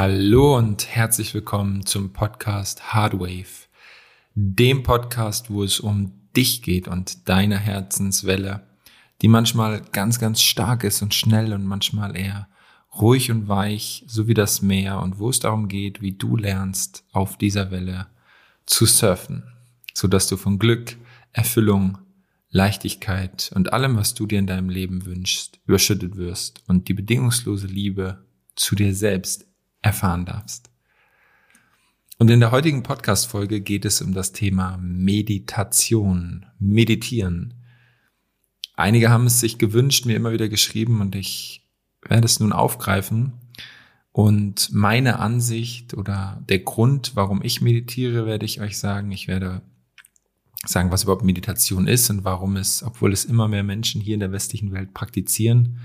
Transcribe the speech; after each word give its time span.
Hallo 0.00 0.56
und 0.56 0.86
herzlich 0.86 1.34
willkommen 1.34 1.84
zum 1.84 2.12
Podcast 2.12 2.94
Hardwave, 2.94 3.66
dem 4.36 4.84
Podcast, 4.84 5.50
wo 5.50 5.64
es 5.64 5.80
um 5.80 6.12
dich 6.36 6.62
geht 6.62 6.86
und 6.86 7.28
deine 7.28 7.58
Herzenswelle, 7.58 8.62
die 9.22 9.26
manchmal 9.26 9.80
ganz, 9.90 10.20
ganz 10.20 10.40
stark 10.40 10.84
ist 10.84 11.02
und 11.02 11.14
schnell 11.14 11.52
und 11.52 11.64
manchmal 11.64 12.16
eher 12.16 12.48
ruhig 13.00 13.32
und 13.32 13.48
weich, 13.48 14.04
so 14.06 14.28
wie 14.28 14.34
das 14.34 14.62
Meer 14.62 15.00
und 15.00 15.18
wo 15.18 15.30
es 15.30 15.40
darum 15.40 15.66
geht, 15.66 16.00
wie 16.00 16.12
du 16.12 16.36
lernst, 16.36 17.02
auf 17.10 17.36
dieser 17.36 17.72
Welle 17.72 18.06
zu 18.66 18.86
surfen, 18.86 19.52
so 19.94 20.06
dass 20.06 20.28
du 20.28 20.36
von 20.36 20.60
Glück, 20.60 20.96
Erfüllung, 21.32 21.98
Leichtigkeit 22.50 23.50
und 23.52 23.72
allem, 23.72 23.96
was 23.96 24.14
du 24.14 24.26
dir 24.26 24.38
in 24.38 24.46
deinem 24.46 24.70
Leben 24.70 25.06
wünschst, 25.06 25.58
überschüttet 25.66 26.16
wirst 26.16 26.62
und 26.68 26.86
die 26.86 26.94
bedingungslose 26.94 27.66
Liebe 27.66 28.24
zu 28.54 28.76
dir 28.76 28.94
selbst 28.94 29.47
erfahren 29.88 30.24
darfst. 30.24 30.70
Und 32.18 32.30
in 32.30 32.40
der 32.40 32.50
heutigen 32.50 32.82
Podcast-Folge 32.82 33.60
geht 33.60 33.84
es 33.84 34.02
um 34.02 34.12
das 34.12 34.32
Thema 34.32 34.76
Meditation, 34.82 36.46
Meditieren. 36.58 37.54
Einige 38.74 39.08
haben 39.10 39.26
es 39.26 39.40
sich 39.40 39.58
gewünscht, 39.58 40.04
mir 40.04 40.16
immer 40.16 40.32
wieder 40.32 40.48
geschrieben 40.48 41.00
und 41.00 41.14
ich 41.14 41.66
werde 42.02 42.26
es 42.26 42.38
nun 42.38 42.52
aufgreifen. 42.52 43.32
Und 44.12 44.72
meine 44.72 45.20
Ansicht 45.20 45.94
oder 45.94 46.42
der 46.48 46.58
Grund, 46.58 47.12
warum 47.14 47.40
ich 47.42 47.60
meditiere, 47.60 48.26
werde 48.26 48.46
ich 48.46 48.60
euch 48.60 48.78
sagen. 48.78 49.12
Ich 49.12 49.28
werde 49.28 49.62
sagen, 50.66 50.90
was 50.90 51.04
überhaupt 51.04 51.24
Meditation 51.24 51.86
ist 51.86 52.10
und 52.10 52.24
warum 52.24 52.56
es, 52.56 52.82
obwohl 52.82 53.12
es 53.12 53.24
immer 53.24 53.48
mehr 53.48 53.62
Menschen 53.62 54.00
hier 54.00 54.14
in 54.14 54.20
der 54.20 54.32
westlichen 54.32 54.72
Welt 54.72 54.92
praktizieren, 54.92 55.78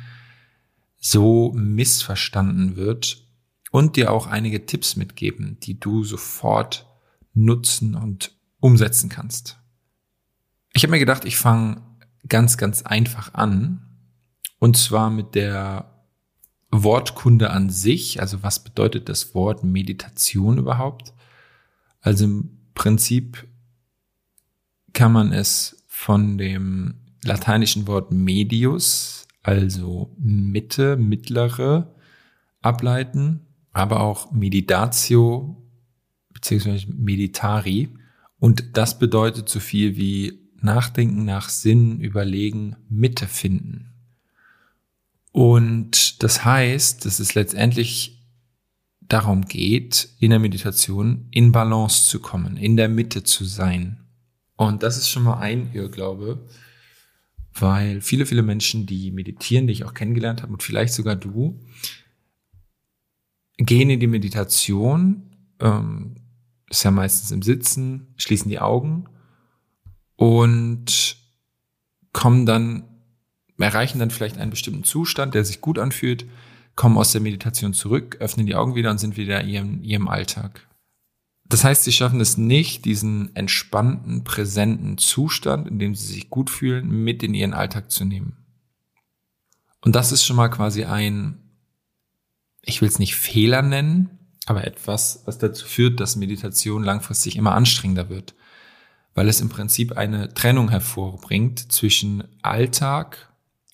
so 1.00 1.52
missverstanden 1.53 2.75
wird 2.75 3.22
und 3.73 3.95
dir 3.95 4.11
auch 4.11 4.27
einige 4.27 4.67
Tipps 4.67 4.97
mitgeben, 4.97 5.57
die 5.63 5.79
du 5.79 6.03
sofort 6.03 6.85
nutzen 7.33 7.95
und 7.95 8.31
umsetzen 8.59 9.09
kannst. 9.09 9.57
Ich 10.73 10.83
habe 10.83 10.91
mir 10.91 10.99
gedacht, 10.99 11.25
ich 11.25 11.38
fange 11.38 11.81
ganz, 12.29 12.57
ganz 12.57 12.83
einfach 12.83 13.33
an. 13.33 13.81
Und 14.59 14.77
zwar 14.77 15.09
mit 15.09 15.33
der 15.33 15.91
Wortkunde 16.69 17.49
an 17.49 17.71
sich. 17.71 18.21
Also 18.21 18.44
was 18.44 18.63
bedeutet 18.63 19.09
das 19.09 19.33
Wort 19.33 19.63
Meditation 19.63 20.59
überhaupt? 20.59 21.11
Also 21.99 22.25
im 22.25 22.59
Prinzip 22.75 23.47
kann 24.94 25.11
man 25.11 25.31
es 25.31 25.83
von 25.88 26.38
dem 26.38 26.99
lateinischen 27.23 27.88
Wort 27.88 28.11
medius, 28.11 29.25
also 29.41 30.16
Mitte, 30.19 30.95
mittlere, 30.95 31.95
ableiten 32.61 33.47
aber 33.73 34.02
auch 34.02 34.31
Meditatio 34.31 35.57
beziehungsweise 36.33 36.88
Meditari. 36.91 37.89
Und 38.39 38.77
das 38.77 38.99
bedeutet 38.99 39.49
so 39.49 39.59
viel 39.59 39.97
wie 39.97 40.39
Nachdenken 40.61 41.25
nach 41.25 41.49
Sinn, 41.49 41.99
überlegen, 41.99 42.75
Mitte 42.89 43.27
finden. 43.27 43.89
Und 45.31 46.21
das 46.21 46.45
heißt, 46.45 47.05
dass 47.05 47.19
es 47.19 47.33
letztendlich 47.33 48.23
darum 49.01 49.45
geht, 49.45 50.09
in 50.19 50.29
der 50.29 50.39
Meditation 50.39 51.27
in 51.31 51.51
Balance 51.51 52.07
zu 52.07 52.19
kommen, 52.19 52.56
in 52.56 52.78
der 52.78 52.88
Mitte 52.88 53.23
zu 53.23 53.44
sein. 53.44 54.06
Und 54.56 54.83
das 54.83 54.97
ist 54.97 55.09
schon 55.09 55.23
mal 55.23 55.39
ein 55.39 55.73
Irrglaube, 55.73 56.47
weil 57.53 58.01
viele, 58.01 58.25
viele 58.25 58.44
Menschen, 58.44 58.85
die 58.85 59.12
meditieren, 59.12 59.67
die 59.67 59.73
ich 59.73 59.83
auch 59.83 59.94
kennengelernt 59.94 60.41
habe 60.41 60.53
und 60.53 60.63
vielleicht 60.63 60.94
sogar 60.94 61.16
du, 61.16 61.59
gehen 63.58 63.90
in 63.90 64.00
die 64.00 64.08
Meditation, 64.08 65.30
ähm, 65.59 66.16
ist 66.69 66.84
ja 66.84 66.91
meistens 66.91 67.31
im 67.31 67.41
Sitzen, 67.41 68.14
schließen 68.18 68.50
die 68.50 68.59
Augen 68.59 69.06
und 70.16 71.18
kommen 72.12 72.46
dann, 72.46 72.84
erreichen 73.58 74.00
dann 74.00 74.12
vielleicht 74.12 74.38
einen 74.38 74.52
bestimmten 74.52 74.84
Zustand, 74.84 75.36
der 75.36 75.46
sich 75.46 75.62
gut 75.62 75.80
anfühlt, 75.80 76.25
kommen 76.75 76.97
aus 76.97 77.12
der 77.12 77.22
Meditation 77.22 77.74
zurück, 77.74 78.18
öffnen 78.19 78.46
die 78.46 78.56
Augen 78.56 78.75
wieder 78.75 78.92
und 78.92 78.97
sind 78.97 79.18
wieder 79.18 79.42
in 79.42 79.50
ihrem, 79.50 79.84
ihrem 79.84 80.08
Alltag. 80.08 80.68
Das 81.46 81.63
heißt, 81.63 81.84
sie 81.84 81.92
schaffen 81.92 82.19
es 82.19 82.38
nicht, 82.38 82.86
diesen 82.86 83.36
entspannten, 83.36 84.24
präsenten 84.24 84.97
Zustand, 84.97 85.68
in 85.68 85.78
dem 85.78 85.94
sie 85.94 86.08
sich 86.08 86.30
gut 86.30 86.50
fühlen, 86.50 87.03
mit 87.03 87.22
in 87.22 87.36
ihren 87.36 87.53
Alltag 87.53 87.92
zu 87.92 88.06
nehmen. 88.06 88.38
Und 89.81 89.96
das 89.96 90.12
ist 90.12 90.25
schon 90.25 90.38
mal 90.38 90.47
quasi 90.47 90.86
ein 90.86 91.43
ich 92.63 92.81
will 92.81 92.88
es 92.88 93.00
nicht 93.00 93.16
Fehler 93.16 93.62
nennen, 93.62 94.09
aber 94.46 94.66
etwas, 94.66 95.24
was 95.25 95.38
dazu 95.38 95.66
führt, 95.66 96.00
dass 96.00 96.16
Meditation 96.16 96.84
langfristig 96.84 97.35
immer 97.35 97.53
anstrengender 97.53 98.09
wird, 98.09 98.34
weil 99.13 99.28
es 99.28 99.41
im 99.41 99.50
Prinzip 99.50 99.97
eine 99.97 100.34
Trennung 100.34 100.69
hervorbringt 100.69 101.72
zwischen 101.72 102.24
Alltag 102.41 103.31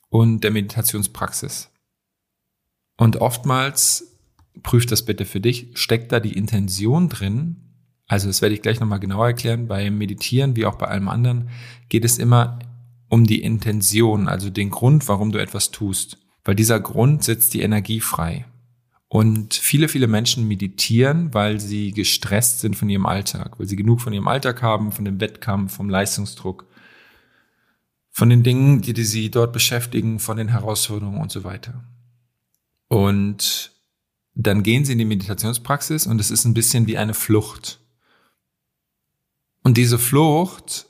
und 0.09 0.44
der 0.44 0.51
Meditationspraxis. 0.51 1.69
Und 2.97 3.17
oftmals, 3.17 4.17
prüft 4.61 4.91
das 4.91 5.06
bitte 5.06 5.25
für 5.25 5.39
dich, 5.39 5.67
steckt 5.75 6.11
da 6.11 6.19
die 6.19 6.33
Intention 6.33 7.07
drin, 7.07 7.69
also 8.09 8.27
das 8.27 8.41
werde 8.41 8.56
ich 8.56 8.63
gleich 8.63 8.79
nochmal 8.79 9.00
genauer 9.00 9.27
erklären, 9.27 9.67
beim 9.67 9.97
Meditieren 9.97 10.56
wie 10.56 10.66
auch 10.66 10.75
bei 10.75 10.88
allem 10.88 11.07
anderen 11.07 11.50
geht 11.89 12.03
es 12.03 12.17
immer 12.17 12.57
um 13.07 13.25
die 13.25 13.41
Intention, 13.41 14.27
also 14.27 14.50
den 14.50 14.71
Grund, 14.71 15.07
warum 15.07 15.31
du 15.31 15.39
etwas 15.39 15.71
tust, 15.71 16.17
weil 16.44 16.56
dieser 16.56 16.79
Grund 16.79 17.23
setzt 17.23 17.53
die 17.53 17.61
Energie 17.61 18.00
frei. 18.00 18.45
Und 19.11 19.55
viele, 19.55 19.89
viele 19.89 20.07
Menschen 20.07 20.47
meditieren, 20.47 21.33
weil 21.33 21.59
sie 21.59 21.91
gestresst 21.91 22.59
sind 22.59 22.75
von 22.75 22.89
ihrem 22.89 23.07
Alltag, 23.07 23.59
weil 23.59 23.67
sie 23.67 23.75
genug 23.75 24.01
von 24.01 24.13
ihrem 24.13 24.27
Alltag 24.27 24.61
haben, 24.61 24.91
von 24.91 25.03
dem 25.03 25.19
Wettkampf, 25.19 25.75
vom 25.75 25.89
Leistungsdruck, 25.89 26.67
von 28.11 28.29
den 28.29 28.43
Dingen, 28.43 28.81
die, 28.81 28.93
die 28.93 29.03
sie 29.03 29.31
dort 29.31 29.51
beschäftigen, 29.51 30.19
von 30.19 30.37
den 30.37 30.49
Herausforderungen 30.49 31.19
und 31.19 31.31
so 31.31 31.43
weiter. 31.43 31.83
Und 32.87 33.71
dann 34.35 34.61
gehen 34.61 34.85
sie 34.85 34.91
in 34.91 34.99
die 34.99 35.05
Meditationspraxis 35.05 36.05
und 36.05 36.21
es 36.21 36.29
ist 36.29 36.45
ein 36.45 36.53
bisschen 36.53 36.85
wie 36.85 36.97
eine 36.97 37.15
Flucht. 37.15 37.79
Und 39.63 39.77
diese 39.77 39.97
Flucht 39.97 40.85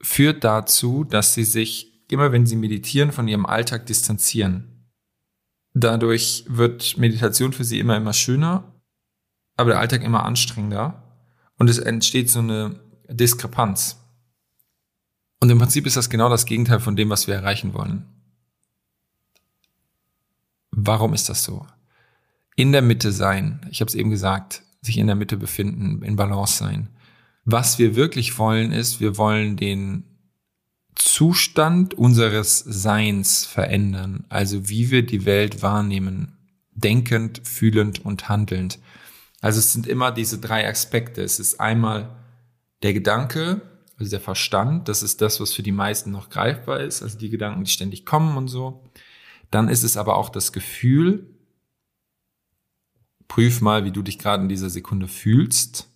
führt 0.00 0.42
dazu, 0.42 1.04
dass 1.04 1.34
sie 1.34 1.44
sich 1.44 2.10
immer, 2.10 2.32
wenn 2.32 2.46
sie 2.46 2.56
meditieren, 2.56 3.12
von 3.12 3.28
ihrem 3.28 3.44
Alltag 3.44 3.84
distanzieren. 3.84 4.71
Dadurch 5.74 6.44
wird 6.48 6.98
Meditation 6.98 7.52
für 7.52 7.64
sie 7.64 7.78
immer, 7.78 7.96
immer 7.96 8.12
schöner, 8.12 8.72
aber 9.56 9.70
der 9.70 9.80
Alltag 9.80 10.02
immer 10.02 10.24
anstrengender 10.24 11.02
und 11.58 11.70
es 11.70 11.78
entsteht 11.78 12.30
so 12.30 12.40
eine 12.40 12.80
Diskrepanz. 13.08 13.98
Und 15.40 15.50
im 15.50 15.58
Prinzip 15.58 15.86
ist 15.86 15.96
das 15.96 16.10
genau 16.10 16.28
das 16.28 16.46
Gegenteil 16.46 16.80
von 16.80 16.94
dem, 16.94 17.10
was 17.10 17.26
wir 17.26 17.34
erreichen 17.34 17.74
wollen. 17.74 18.06
Warum 20.70 21.14
ist 21.14 21.28
das 21.28 21.44
so? 21.44 21.66
In 22.54 22.72
der 22.72 22.82
Mitte 22.82 23.12
sein, 23.12 23.66
ich 23.70 23.80
habe 23.80 23.88
es 23.88 23.94
eben 23.94 24.10
gesagt, 24.10 24.62
sich 24.82 24.98
in 24.98 25.06
der 25.06 25.16
Mitte 25.16 25.36
befinden, 25.36 26.02
in 26.02 26.16
Balance 26.16 26.58
sein. 26.58 26.88
Was 27.44 27.78
wir 27.78 27.96
wirklich 27.96 28.38
wollen, 28.38 28.72
ist, 28.72 29.00
wir 29.00 29.16
wollen 29.16 29.56
den 29.56 30.04
Zustand 30.94 31.94
unseres 31.94 32.58
Seins 32.58 33.44
verändern, 33.44 34.24
also 34.28 34.68
wie 34.68 34.90
wir 34.90 35.04
die 35.04 35.24
Welt 35.24 35.62
wahrnehmen, 35.62 36.36
denkend, 36.74 37.40
fühlend 37.44 38.04
und 38.04 38.28
handelnd. 38.28 38.78
Also 39.40 39.58
es 39.58 39.72
sind 39.72 39.86
immer 39.86 40.12
diese 40.12 40.38
drei 40.38 40.68
Aspekte. 40.68 41.22
Es 41.22 41.40
ist 41.40 41.60
einmal 41.60 42.14
der 42.82 42.92
Gedanke, 42.92 43.62
also 43.98 44.10
der 44.10 44.20
Verstand, 44.20 44.88
das 44.88 45.02
ist 45.02 45.20
das, 45.20 45.40
was 45.40 45.52
für 45.52 45.62
die 45.62 45.72
meisten 45.72 46.10
noch 46.10 46.30
greifbar 46.30 46.80
ist, 46.80 47.02
also 47.02 47.18
die 47.18 47.30
Gedanken, 47.30 47.64
die 47.64 47.70
ständig 47.70 48.04
kommen 48.04 48.36
und 48.36 48.48
so. 48.48 48.84
Dann 49.50 49.68
ist 49.68 49.82
es 49.82 49.96
aber 49.96 50.16
auch 50.16 50.28
das 50.28 50.52
Gefühl. 50.52 51.26
Prüf 53.28 53.60
mal, 53.60 53.84
wie 53.84 53.92
du 53.92 54.02
dich 54.02 54.18
gerade 54.18 54.42
in 54.42 54.48
dieser 54.48 54.70
Sekunde 54.70 55.08
fühlst. 55.08 55.88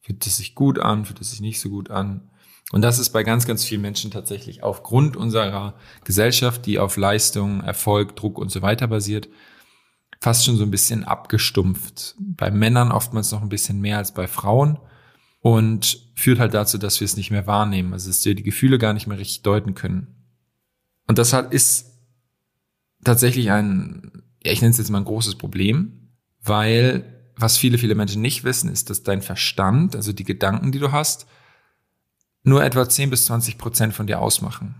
Fühlt 0.00 0.26
es 0.26 0.38
sich 0.38 0.54
gut 0.54 0.78
an, 0.78 1.04
fühlt 1.04 1.20
es 1.20 1.32
sich 1.32 1.40
nicht 1.40 1.60
so 1.60 1.68
gut 1.68 1.90
an? 1.90 2.29
Und 2.72 2.82
das 2.82 2.98
ist 2.98 3.10
bei 3.10 3.24
ganz, 3.24 3.46
ganz 3.46 3.64
vielen 3.64 3.80
Menschen 3.80 4.10
tatsächlich 4.10 4.62
aufgrund 4.62 5.16
unserer 5.16 5.74
Gesellschaft, 6.04 6.66
die 6.66 6.78
auf 6.78 6.96
Leistung, 6.96 7.62
Erfolg, 7.62 8.14
Druck 8.14 8.38
und 8.38 8.50
so 8.50 8.62
weiter 8.62 8.86
basiert, 8.86 9.28
fast 10.20 10.44
schon 10.44 10.56
so 10.56 10.62
ein 10.62 10.70
bisschen 10.70 11.04
abgestumpft. 11.04 12.14
Bei 12.18 12.50
Männern 12.50 12.92
oftmals 12.92 13.32
noch 13.32 13.42
ein 13.42 13.48
bisschen 13.48 13.80
mehr 13.80 13.98
als 13.98 14.12
bei 14.12 14.28
Frauen 14.28 14.78
und 15.40 15.98
führt 16.14 16.38
halt 16.38 16.54
dazu, 16.54 16.78
dass 16.78 17.00
wir 17.00 17.06
es 17.06 17.16
nicht 17.16 17.30
mehr 17.30 17.46
wahrnehmen, 17.46 17.92
also 17.92 18.08
dass 18.08 18.24
wir 18.24 18.34
die 18.34 18.42
Gefühle 18.42 18.78
gar 18.78 18.92
nicht 18.92 19.06
mehr 19.06 19.18
richtig 19.18 19.42
deuten 19.42 19.74
können. 19.74 20.14
Und 21.08 21.18
das 21.18 21.32
ist 21.50 21.86
tatsächlich 23.02 23.50
ein, 23.50 24.22
ja, 24.44 24.52
ich 24.52 24.60
nenne 24.60 24.70
es 24.70 24.78
jetzt 24.78 24.90
mal 24.90 24.98
ein 24.98 25.04
großes 25.04 25.36
Problem, 25.36 26.10
weil 26.42 27.04
was 27.36 27.56
viele, 27.56 27.78
viele 27.78 27.94
Menschen 27.94 28.20
nicht 28.20 28.44
wissen, 28.44 28.70
ist, 28.70 28.90
dass 28.90 29.02
dein 29.02 29.22
Verstand, 29.22 29.96
also 29.96 30.12
die 30.12 30.24
Gedanken, 30.24 30.72
die 30.72 30.78
du 30.78 30.92
hast, 30.92 31.26
nur 32.42 32.64
etwa 32.64 32.88
10 32.88 33.10
bis 33.10 33.26
20 33.26 33.58
Prozent 33.58 33.94
von 33.94 34.06
dir 34.06 34.20
ausmachen. 34.20 34.74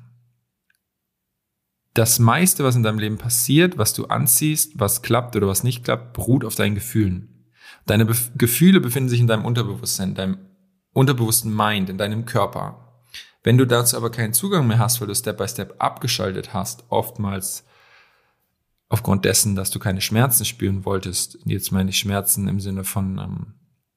das 1.94 2.18
meiste, 2.20 2.62
was 2.62 2.76
in 2.76 2.82
deinem 2.82 3.00
Leben 3.00 3.18
passiert, 3.18 3.76
was 3.76 3.92
du 3.92 4.06
anziehst, 4.06 4.78
was 4.78 5.02
klappt 5.02 5.34
oder 5.36 5.48
was 5.48 5.64
nicht 5.64 5.84
klappt, 5.84 6.12
beruht 6.12 6.44
auf 6.44 6.54
deinen 6.54 6.76
Gefühlen. 6.76 7.50
Deine 7.86 8.06
Bef 8.06 8.30
Gefühle 8.36 8.80
befinden 8.80 9.08
sich 9.08 9.20
in 9.20 9.26
deinem 9.26 9.44
Unterbewusstsein, 9.44 10.10
in 10.10 10.14
deinem 10.14 10.38
unterbewussten 10.92 11.54
Mind, 11.54 11.90
in 11.90 11.98
deinem 11.98 12.26
Körper. 12.26 13.02
Wenn 13.42 13.58
du 13.58 13.66
dazu 13.66 13.96
aber 13.96 14.10
keinen 14.10 14.34
Zugang 14.34 14.66
mehr 14.66 14.78
hast, 14.78 15.00
weil 15.00 15.08
du 15.08 15.14
Step 15.14 15.38
by 15.38 15.48
Step 15.48 15.74
abgeschaltet 15.78 16.52
hast, 16.52 16.84
oftmals 16.90 17.64
aufgrund 18.88 19.24
dessen, 19.24 19.54
dass 19.56 19.70
du 19.70 19.78
keine 19.78 20.00
Schmerzen 20.00 20.44
spüren 20.44 20.84
wolltest, 20.84 21.38
jetzt 21.44 21.72
meine 21.72 21.90
ich 21.90 21.98
Schmerzen 21.98 22.48
im 22.48 22.60
Sinne 22.60 22.84
von 22.84 23.18
ähm, 23.18 23.54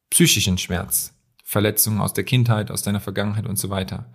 psychischen 0.09 0.57
Schmerz, 0.57 1.13
Verletzungen 1.53 2.01
aus 2.01 2.13
der 2.13 2.25
Kindheit, 2.25 2.69
aus 2.69 2.81
deiner 2.81 2.99
Vergangenheit 2.99 3.45
und 3.45 3.57
so 3.57 3.69
weiter, 3.69 4.11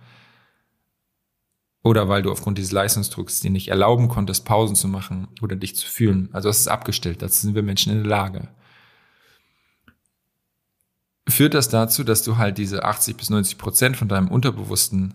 oder 1.81 2.09
weil 2.09 2.21
du 2.21 2.31
aufgrund 2.31 2.57
dieses 2.57 2.71
Leistungsdrucks 2.71 3.39
dir 3.39 3.49
nicht 3.49 3.69
erlauben 3.69 4.09
konntest, 4.09 4.45
Pausen 4.45 4.75
zu 4.75 4.87
machen 4.87 5.29
oder 5.41 5.55
dich 5.55 5.75
zu 5.75 5.87
fühlen. 5.87 6.29
Also 6.33 6.49
das 6.49 6.59
ist 6.59 6.67
abgestellt. 6.67 7.21
Dazu 7.21 7.41
sind 7.41 7.55
wir 7.55 7.63
Menschen 7.63 7.91
in 7.93 7.99
der 7.99 8.07
Lage. 8.07 8.49
Führt 11.27 11.53
das 11.53 11.69
dazu, 11.69 12.03
dass 12.03 12.21
du 12.23 12.37
halt 12.37 12.57
diese 12.57 12.83
80 12.83 13.15
bis 13.15 13.29
90 13.29 13.57
Prozent 13.57 13.97
von 13.97 14.09
deinem 14.09 14.27
unterbewussten 14.27 15.13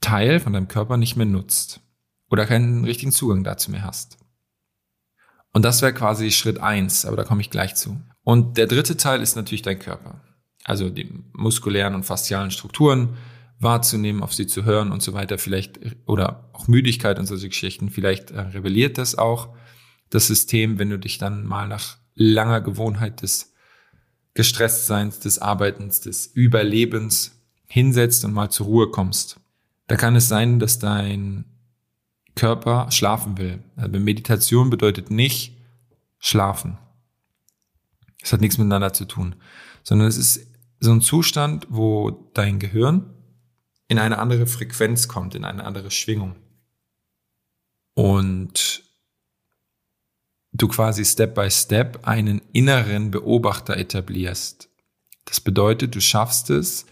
Teil 0.00 0.40
von 0.40 0.52
deinem 0.52 0.68
Körper 0.68 0.96
nicht 0.96 1.16
mehr 1.16 1.26
nutzt 1.26 1.80
oder 2.30 2.46
keinen 2.46 2.84
richtigen 2.84 3.12
Zugang 3.12 3.44
dazu 3.44 3.70
mehr 3.70 3.84
hast. 3.84 4.18
Und 5.52 5.64
das 5.64 5.82
wäre 5.82 5.92
quasi 5.92 6.30
Schritt 6.30 6.60
eins, 6.60 7.04
aber 7.04 7.16
da 7.16 7.24
komme 7.24 7.40
ich 7.40 7.50
gleich 7.50 7.74
zu. 7.74 8.00
Und 8.22 8.56
der 8.56 8.66
dritte 8.66 8.96
Teil 8.96 9.20
ist 9.20 9.36
natürlich 9.36 9.62
dein 9.62 9.78
Körper. 9.78 10.20
Also 10.70 10.88
die 10.88 11.12
muskulären 11.32 11.96
und 11.96 12.04
faszialen 12.04 12.52
Strukturen, 12.52 13.16
wahrzunehmen, 13.58 14.22
auf 14.22 14.32
sie 14.32 14.46
zu 14.46 14.64
hören 14.64 14.92
und 14.92 15.02
so 15.02 15.14
weiter, 15.14 15.36
vielleicht, 15.36 15.80
oder 16.06 16.48
auch 16.52 16.68
Müdigkeit 16.68 17.18
und 17.18 17.26
solche 17.26 17.48
Geschichten, 17.48 17.90
vielleicht 17.90 18.30
äh, 18.30 18.40
rebelliert 18.40 18.96
das 18.96 19.18
auch, 19.18 19.48
das 20.10 20.28
System, 20.28 20.78
wenn 20.78 20.88
du 20.88 20.96
dich 20.96 21.18
dann 21.18 21.44
mal 21.44 21.66
nach 21.66 21.96
langer 22.14 22.60
Gewohnheit 22.60 23.20
des 23.20 23.52
Gestresstseins, 24.34 25.18
des 25.18 25.40
Arbeitens, 25.40 26.02
des 26.02 26.28
Überlebens 26.28 27.42
hinsetzt 27.66 28.24
und 28.24 28.32
mal 28.32 28.50
zur 28.50 28.66
Ruhe 28.66 28.90
kommst. 28.92 29.40
Da 29.88 29.96
kann 29.96 30.14
es 30.14 30.28
sein, 30.28 30.60
dass 30.60 30.78
dein 30.78 31.46
Körper 32.36 32.92
schlafen 32.92 33.38
will. 33.38 33.58
Also 33.74 33.98
Meditation 33.98 34.70
bedeutet 34.70 35.10
nicht 35.10 35.58
schlafen. 36.20 36.78
Es 38.22 38.32
hat 38.32 38.40
nichts 38.40 38.56
miteinander 38.56 38.92
zu 38.92 39.04
tun, 39.04 39.34
sondern 39.82 40.06
es 40.06 40.16
ist 40.16 40.49
so 40.80 40.92
ein 40.92 41.02
Zustand, 41.02 41.66
wo 41.70 42.10
dein 42.34 42.58
Gehirn 42.58 43.14
in 43.88 43.98
eine 43.98 44.18
andere 44.18 44.46
Frequenz 44.46 45.08
kommt, 45.08 45.34
in 45.34 45.44
eine 45.44 45.64
andere 45.64 45.90
Schwingung. 45.90 46.36
Und 47.94 48.82
du 50.52 50.68
quasi 50.68 51.04
Step 51.04 51.34
by 51.34 51.50
Step 51.50 52.06
einen 52.06 52.40
inneren 52.52 53.10
Beobachter 53.10 53.76
etablierst. 53.76 54.68
Das 55.26 55.40
bedeutet, 55.40 55.94
du 55.94 56.00
schaffst 56.00 56.50
es, 56.50 56.86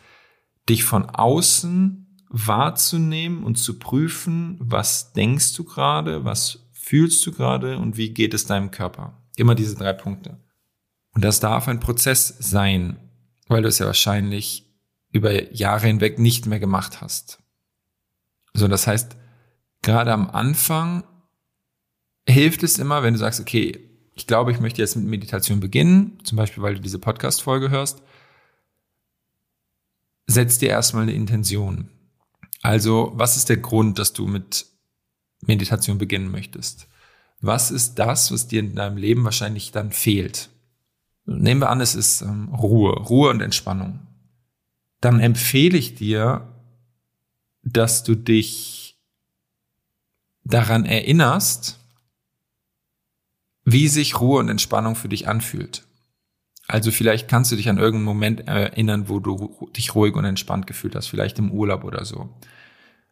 dich 0.68 0.84
von 0.84 1.08
außen 1.08 2.26
wahrzunehmen 2.28 3.42
und 3.42 3.56
zu 3.56 3.78
prüfen, 3.78 4.56
was 4.60 5.12
denkst 5.12 5.54
du 5.54 5.64
gerade, 5.64 6.24
was 6.24 6.68
fühlst 6.72 7.24
du 7.26 7.32
gerade 7.32 7.78
und 7.78 7.96
wie 7.96 8.10
geht 8.10 8.34
es 8.34 8.44
deinem 8.44 8.70
Körper. 8.70 9.22
Immer 9.36 9.54
diese 9.54 9.76
drei 9.76 9.94
Punkte. 9.94 10.38
Und 11.14 11.24
das 11.24 11.40
darf 11.40 11.68
ein 11.68 11.80
Prozess 11.80 12.34
sein, 12.38 13.07
weil 13.48 13.62
du 13.62 13.68
es 13.68 13.78
ja 13.78 13.86
wahrscheinlich 13.86 14.64
über 15.10 15.52
Jahre 15.52 15.86
hinweg 15.86 16.18
nicht 16.18 16.46
mehr 16.46 16.60
gemacht 16.60 17.00
hast. 17.00 17.42
So, 18.54 18.68
das 18.68 18.86
heißt, 18.86 19.16
gerade 19.82 20.12
am 20.12 20.30
Anfang 20.30 21.04
hilft 22.28 22.62
es 22.62 22.78
immer, 22.78 23.02
wenn 23.02 23.14
du 23.14 23.18
sagst, 23.18 23.40
okay, 23.40 23.88
ich 24.14 24.26
glaube, 24.26 24.52
ich 24.52 24.60
möchte 24.60 24.82
jetzt 24.82 24.96
mit 24.96 25.06
Meditation 25.06 25.60
beginnen, 25.60 26.18
zum 26.24 26.36
Beispiel, 26.36 26.62
weil 26.62 26.74
du 26.74 26.80
diese 26.80 26.98
Podcast-Folge 26.98 27.70
hörst, 27.70 28.02
setz 30.26 30.58
dir 30.58 30.68
erstmal 30.68 31.04
eine 31.04 31.12
Intention. 31.12 31.88
Also, 32.62 33.12
was 33.14 33.36
ist 33.36 33.48
der 33.48 33.58
Grund, 33.58 33.98
dass 33.98 34.12
du 34.12 34.26
mit 34.26 34.66
Meditation 35.40 35.98
beginnen 35.98 36.30
möchtest? 36.30 36.88
Was 37.40 37.70
ist 37.70 37.94
das, 37.94 38.32
was 38.32 38.48
dir 38.48 38.60
in 38.60 38.74
deinem 38.74 38.96
Leben 38.96 39.24
wahrscheinlich 39.24 39.70
dann 39.70 39.92
fehlt? 39.92 40.50
Nehmen 41.28 41.60
wir 41.60 41.70
an, 41.70 41.80
es 41.80 41.94
ist 41.94 42.22
ähm, 42.22 42.48
Ruhe, 42.48 42.92
Ruhe 42.92 43.30
und 43.30 43.40
Entspannung 43.40 44.00
dann 45.00 45.20
empfehle 45.20 45.78
ich 45.78 45.94
dir, 45.94 46.54
dass 47.62 48.02
du 48.02 48.14
dich 48.14 48.98
daran 50.44 50.84
erinnerst, 50.84 51.78
wie 53.64 53.88
sich 53.88 54.20
Ruhe 54.20 54.40
und 54.40 54.48
Entspannung 54.48 54.96
für 54.96 55.08
dich 55.08 55.28
anfühlt. 55.28 55.84
Also 56.66 56.90
vielleicht 56.90 57.28
kannst 57.28 57.52
du 57.52 57.56
dich 57.56 57.68
an 57.68 57.78
irgendeinen 57.78 58.04
Moment 58.04 58.48
erinnern, 58.48 59.08
wo 59.08 59.20
du 59.20 59.70
dich 59.76 59.94
ruhig 59.94 60.14
und 60.16 60.24
entspannt 60.24 60.66
gefühlt 60.66 60.94
hast, 60.94 61.06
vielleicht 61.06 61.38
im 61.38 61.50
Urlaub 61.50 61.84
oder 61.84 62.04
so. 62.04 62.34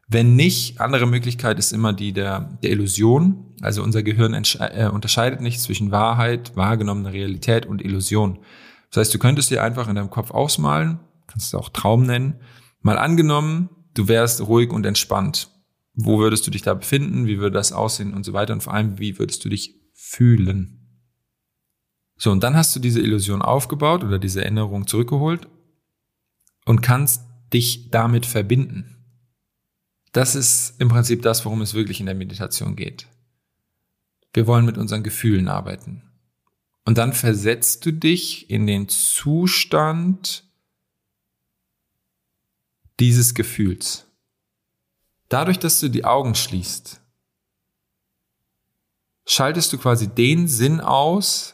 Wenn 0.08 0.36
nicht, 0.36 0.80
andere 0.80 1.06
Möglichkeit 1.06 1.58
ist 1.58 1.72
immer 1.72 1.92
die 1.92 2.12
der, 2.12 2.58
der 2.62 2.70
Illusion. 2.70 3.54
Also 3.60 3.82
unser 3.82 4.02
Gehirn 4.02 4.34
äh, 4.34 4.88
unterscheidet 4.92 5.40
nicht 5.40 5.60
zwischen 5.60 5.90
Wahrheit, 5.90 6.56
wahrgenommener 6.56 7.12
Realität 7.12 7.66
und 7.66 7.82
Illusion. 7.82 8.38
Das 8.90 9.00
heißt, 9.00 9.14
du 9.14 9.18
könntest 9.18 9.50
dir 9.50 9.64
einfach 9.64 9.88
in 9.88 9.96
deinem 9.96 10.10
Kopf 10.10 10.30
ausmalen, 10.30 11.00
kannst 11.26 11.52
du 11.52 11.58
auch 11.58 11.70
Traum 11.70 12.04
nennen. 12.04 12.40
Mal 12.82 12.98
angenommen, 12.98 13.68
du 13.94 14.06
wärst 14.06 14.46
ruhig 14.46 14.70
und 14.70 14.86
entspannt. 14.86 15.50
Wo 15.94 16.18
würdest 16.18 16.46
du 16.46 16.50
dich 16.50 16.62
da 16.62 16.74
befinden? 16.74 17.26
Wie 17.26 17.38
würde 17.38 17.54
das 17.54 17.72
aussehen 17.72 18.14
und 18.14 18.24
so 18.24 18.32
weiter? 18.32 18.52
Und 18.52 18.62
vor 18.62 18.74
allem, 18.74 18.98
wie 18.98 19.18
würdest 19.18 19.44
du 19.44 19.48
dich 19.48 19.74
fühlen? 19.94 21.02
So, 22.16 22.30
und 22.30 22.44
dann 22.44 22.54
hast 22.54 22.76
du 22.76 22.80
diese 22.80 23.00
Illusion 23.00 23.42
aufgebaut 23.42 24.04
oder 24.04 24.18
diese 24.18 24.42
Erinnerung 24.42 24.86
zurückgeholt 24.86 25.48
und 26.64 26.80
kannst 26.80 27.22
dich 27.52 27.90
damit 27.90 28.24
verbinden. 28.24 28.95
Das 30.16 30.34
ist 30.34 30.80
im 30.80 30.88
Prinzip 30.88 31.20
das, 31.20 31.44
worum 31.44 31.60
es 31.60 31.74
wirklich 31.74 32.00
in 32.00 32.06
der 32.06 32.14
Meditation 32.14 32.74
geht. 32.74 33.06
Wir 34.32 34.46
wollen 34.46 34.64
mit 34.64 34.78
unseren 34.78 35.02
Gefühlen 35.02 35.46
arbeiten. 35.46 36.10
Und 36.86 36.96
dann 36.96 37.12
versetzt 37.12 37.84
du 37.84 37.92
dich 37.92 38.48
in 38.48 38.66
den 38.66 38.88
Zustand 38.88 40.50
dieses 42.98 43.34
Gefühls. 43.34 44.06
Dadurch, 45.28 45.58
dass 45.58 45.80
du 45.80 45.90
die 45.90 46.06
Augen 46.06 46.34
schließt, 46.34 46.98
schaltest 49.26 49.70
du 49.74 49.76
quasi 49.76 50.08
den 50.08 50.48
Sinn 50.48 50.80
aus, 50.80 51.52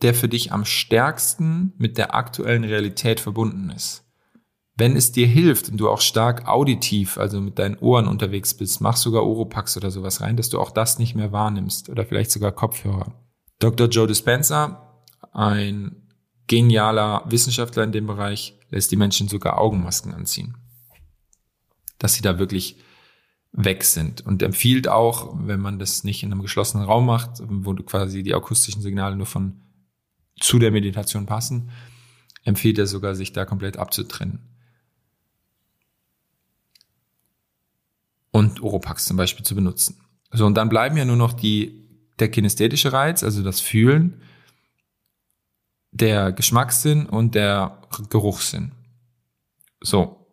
der 0.00 0.14
für 0.14 0.30
dich 0.30 0.52
am 0.52 0.64
stärksten 0.64 1.74
mit 1.76 1.98
der 1.98 2.14
aktuellen 2.14 2.64
Realität 2.64 3.20
verbunden 3.20 3.68
ist. 3.68 4.07
Wenn 4.78 4.94
es 4.94 5.10
dir 5.10 5.26
hilft 5.26 5.68
und 5.68 5.78
du 5.78 5.90
auch 5.90 6.00
stark 6.00 6.46
auditiv, 6.46 7.18
also 7.18 7.40
mit 7.40 7.58
deinen 7.58 7.76
Ohren 7.78 8.06
unterwegs 8.06 8.54
bist, 8.54 8.80
mach 8.80 8.96
sogar 8.96 9.24
Oropax 9.24 9.76
oder 9.76 9.90
sowas 9.90 10.20
rein, 10.20 10.36
dass 10.36 10.50
du 10.50 10.60
auch 10.60 10.70
das 10.70 11.00
nicht 11.00 11.16
mehr 11.16 11.32
wahrnimmst 11.32 11.88
oder 11.88 12.06
vielleicht 12.06 12.30
sogar 12.30 12.52
Kopfhörer. 12.52 13.12
Dr. 13.58 13.88
Joe 13.88 14.06
Dispenza, 14.06 15.02
ein 15.32 16.08
genialer 16.46 17.24
Wissenschaftler 17.26 17.82
in 17.82 17.90
dem 17.90 18.06
Bereich, 18.06 18.56
lässt 18.70 18.92
die 18.92 18.96
Menschen 18.96 19.26
sogar 19.26 19.58
Augenmasken 19.58 20.14
anziehen. 20.14 20.56
Dass 21.98 22.14
sie 22.14 22.22
da 22.22 22.38
wirklich 22.38 22.76
weg 23.50 23.82
sind 23.82 24.24
und 24.24 24.44
empfiehlt 24.44 24.86
auch, 24.86 25.34
wenn 25.40 25.58
man 25.58 25.80
das 25.80 26.04
nicht 26.04 26.22
in 26.22 26.30
einem 26.30 26.42
geschlossenen 26.42 26.86
Raum 26.86 27.04
macht, 27.04 27.42
wo 27.42 27.74
quasi 27.74 28.22
die 28.22 28.34
akustischen 28.34 28.82
Signale 28.82 29.16
nur 29.16 29.26
von 29.26 29.60
zu 30.38 30.60
der 30.60 30.70
Meditation 30.70 31.26
passen, 31.26 31.70
empfiehlt 32.44 32.78
er 32.78 32.86
sogar, 32.86 33.16
sich 33.16 33.32
da 33.32 33.44
komplett 33.44 33.76
abzutrennen. 33.76 34.54
Und 38.38 38.62
Oropax 38.62 39.06
zum 39.06 39.16
Beispiel 39.16 39.44
zu 39.44 39.54
benutzen. 39.54 40.00
So, 40.30 40.46
und 40.46 40.54
dann 40.54 40.68
bleiben 40.68 40.96
ja 40.96 41.04
nur 41.04 41.16
noch 41.16 41.32
die, 41.32 41.88
der 42.18 42.30
kinästhetische 42.30 42.92
Reiz, 42.92 43.22
also 43.22 43.42
das 43.42 43.60
Fühlen, 43.60 44.22
der 45.90 46.32
Geschmackssinn 46.32 47.06
und 47.06 47.34
der 47.34 47.80
Geruchssinn. 48.10 48.72
So. 49.80 50.26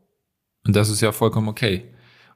Und 0.65 0.75
das 0.75 0.89
ist 0.89 1.01
ja 1.01 1.11
vollkommen 1.11 1.47
okay. 1.47 1.85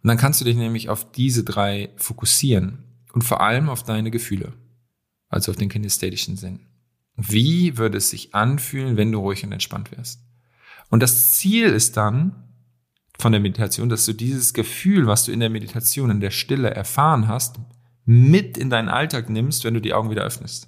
Und 0.01 0.07
dann 0.07 0.17
kannst 0.17 0.39
du 0.39 0.45
dich 0.45 0.55
nämlich 0.55 0.89
auf 0.89 1.11
diese 1.11 1.43
drei 1.43 1.89
fokussieren 1.97 2.83
und 3.13 3.23
vor 3.23 3.41
allem 3.41 3.69
auf 3.69 3.83
deine 3.83 4.11
Gefühle, 4.11 4.53
also 5.27 5.51
auf 5.51 5.57
den 5.57 5.69
kinesthetischen 5.69 6.37
Sinn. 6.37 6.67
Wie 7.15 7.77
würde 7.77 7.97
es 7.97 8.09
sich 8.09 8.33
anfühlen, 8.33 8.95
wenn 8.95 9.11
du 9.11 9.19
ruhig 9.19 9.43
und 9.43 9.51
entspannt 9.51 9.91
wärst? 9.91 10.21
Und 10.89 11.03
das 11.03 11.29
Ziel 11.29 11.67
ist 11.67 11.97
dann 11.97 12.48
von 13.19 13.31
der 13.31 13.41
Meditation, 13.41 13.89
dass 13.89 14.05
du 14.05 14.13
dieses 14.13 14.53
Gefühl, 14.53 15.05
was 15.05 15.25
du 15.25 15.31
in 15.31 15.41
der 15.41 15.49
Meditation, 15.49 16.09
in 16.09 16.21
der 16.21 16.31
Stille 16.31 16.71
erfahren 16.71 17.27
hast, 17.27 17.59
mit 18.05 18.57
in 18.57 18.69
deinen 18.69 18.89
Alltag 18.89 19.29
nimmst, 19.29 19.63
wenn 19.63 19.73
du 19.73 19.81
die 19.81 19.93
Augen 19.93 20.09
wieder 20.09 20.23
öffnest. 20.23 20.67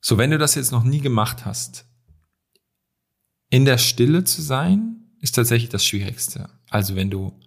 So, 0.00 0.18
wenn 0.18 0.30
du 0.30 0.38
das 0.38 0.54
jetzt 0.54 0.72
noch 0.72 0.84
nie 0.84 1.00
gemacht 1.00 1.44
hast, 1.44 1.86
in 3.50 3.64
der 3.64 3.78
Stille 3.78 4.24
zu 4.24 4.42
sein, 4.42 4.96
ist 5.20 5.34
tatsächlich 5.34 5.70
das 5.70 5.84
Schwierigste. 5.84 6.48
Also 6.70 6.96
wenn 6.96 7.10
du 7.10 7.38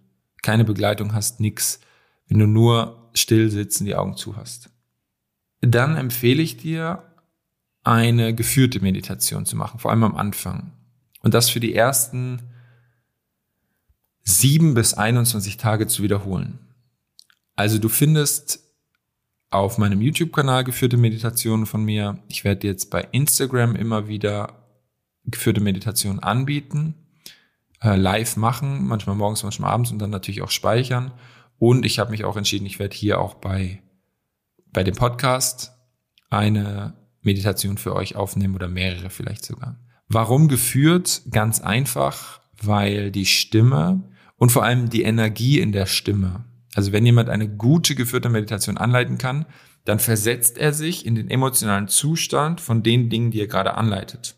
keine 0.42 0.66
Begleitung 0.66 1.14
hast, 1.14 1.40
nix, 1.40 1.80
wenn 2.28 2.40
du 2.40 2.48
nur 2.48 3.10
still 3.14 3.50
sitzen, 3.50 3.86
die 3.86 3.96
Augen 3.96 4.18
zu 4.18 4.36
hast. 4.36 4.70
Dann 5.62 5.96
empfehle 5.96 6.42
ich 6.42 6.58
dir, 6.58 7.04
eine 7.84 8.36
geführte 8.36 8.80
Meditation 8.80 9.46
zu 9.46 9.56
machen, 9.56 9.80
vor 9.80 9.92
allem 9.92 10.04
am 10.04 10.16
Anfang. 10.16 10.72
Und 11.22 11.34
das 11.34 11.50
für 11.50 11.60
die 11.60 11.74
ersten 11.74 12.51
sieben 14.24 14.74
bis 14.74 14.94
21 14.94 15.58
Tage 15.58 15.88
zu 15.88 16.04
wiederholen. 16.04 16.60
Also 17.56 17.78
du 17.78 17.90
findest 17.90 18.60
auf 19.50 19.78
meinem 19.78 20.02
YouTube-Kanal 20.02 20.64
geführte 20.64 20.98
Meditationen 20.98 21.66
von 21.66 21.84
mir. 21.84 22.20
Ich 22.30 22.44
werde 22.44 22.68
jetzt 22.68 22.90
bei 22.90 23.08
Instagram 23.12 23.76
immer 23.76 24.08
wieder 24.08 24.62
geführte 25.26 25.62
Meditationen 25.62 26.20
anbieten, 26.20 26.96
äh, 27.82 27.96
live 27.96 28.38
machen, 28.38 28.88
manchmal 28.88 29.16
morgens, 29.16 29.44
manchmal 29.44 29.72
abends 29.72 29.92
und 29.92 30.00
dann 30.00 30.10
natürlich 30.10 30.42
auch 30.42 30.50
speichern. 30.50 31.12
Und 31.60 31.86
ich 31.86 32.00
habe 32.00 32.12
mich 32.12 32.24
auch 32.24 32.38
entschieden, 32.38 32.66
ich 32.66 32.80
werde 32.80 32.96
hier 32.96 33.20
auch 33.20 33.36
bei, 33.36 33.84
bei 34.72 34.84
dem 34.84 34.96
Podcast 34.96 35.74
eine 36.30 36.94
Meditation 37.22 37.78
für 37.78 37.96
euch 37.96 38.16
aufnehmen 38.16 38.56
oder 38.56 38.68
mehrere 38.68 39.10
vielleicht 39.10 39.46
sogar. 39.46 39.78
Warum 40.08 40.48
geführt? 40.48 41.22
Ganz 41.30 41.62
einfach, 41.62 42.42
weil 42.60 43.12
die 43.12 43.26
Stimme 43.26 44.11
und 44.42 44.52
vor 44.52 44.64
allem 44.64 44.90
die 44.90 45.04
Energie 45.04 45.60
in 45.60 45.72
der 45.72 45.86
Stimme, 45.86 46.44
also 46.74 46.92
wenn 46.92 47.06
jemand 47.06 47.30
eine 47.30 47.48
gute 47.48 47.94
geführte 47.94 48.30
Meditation 48.30 48.78
anleiten 48.78 49.18
kann, 49.18 49.46
dann 49.86 50.00
versetzt 50.00 50.58
er 50.58 50.74
sich 50.74 51.06
in 51.06 51.14
den 51.14 51.30
emotionalen 51.30 51.88
Zustand 51.88 52.60
von 52.60 52.82
den 52.82 53.10
Dingen, 53.10 53.30
die 53.30 53.40
er 53.40 53.48
gerade 53.48 53.76
anleitet. 53.76 54.36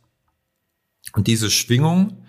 Und 1.13 1.27
diese 1.27 1.49
Schwingung 1.49 2.23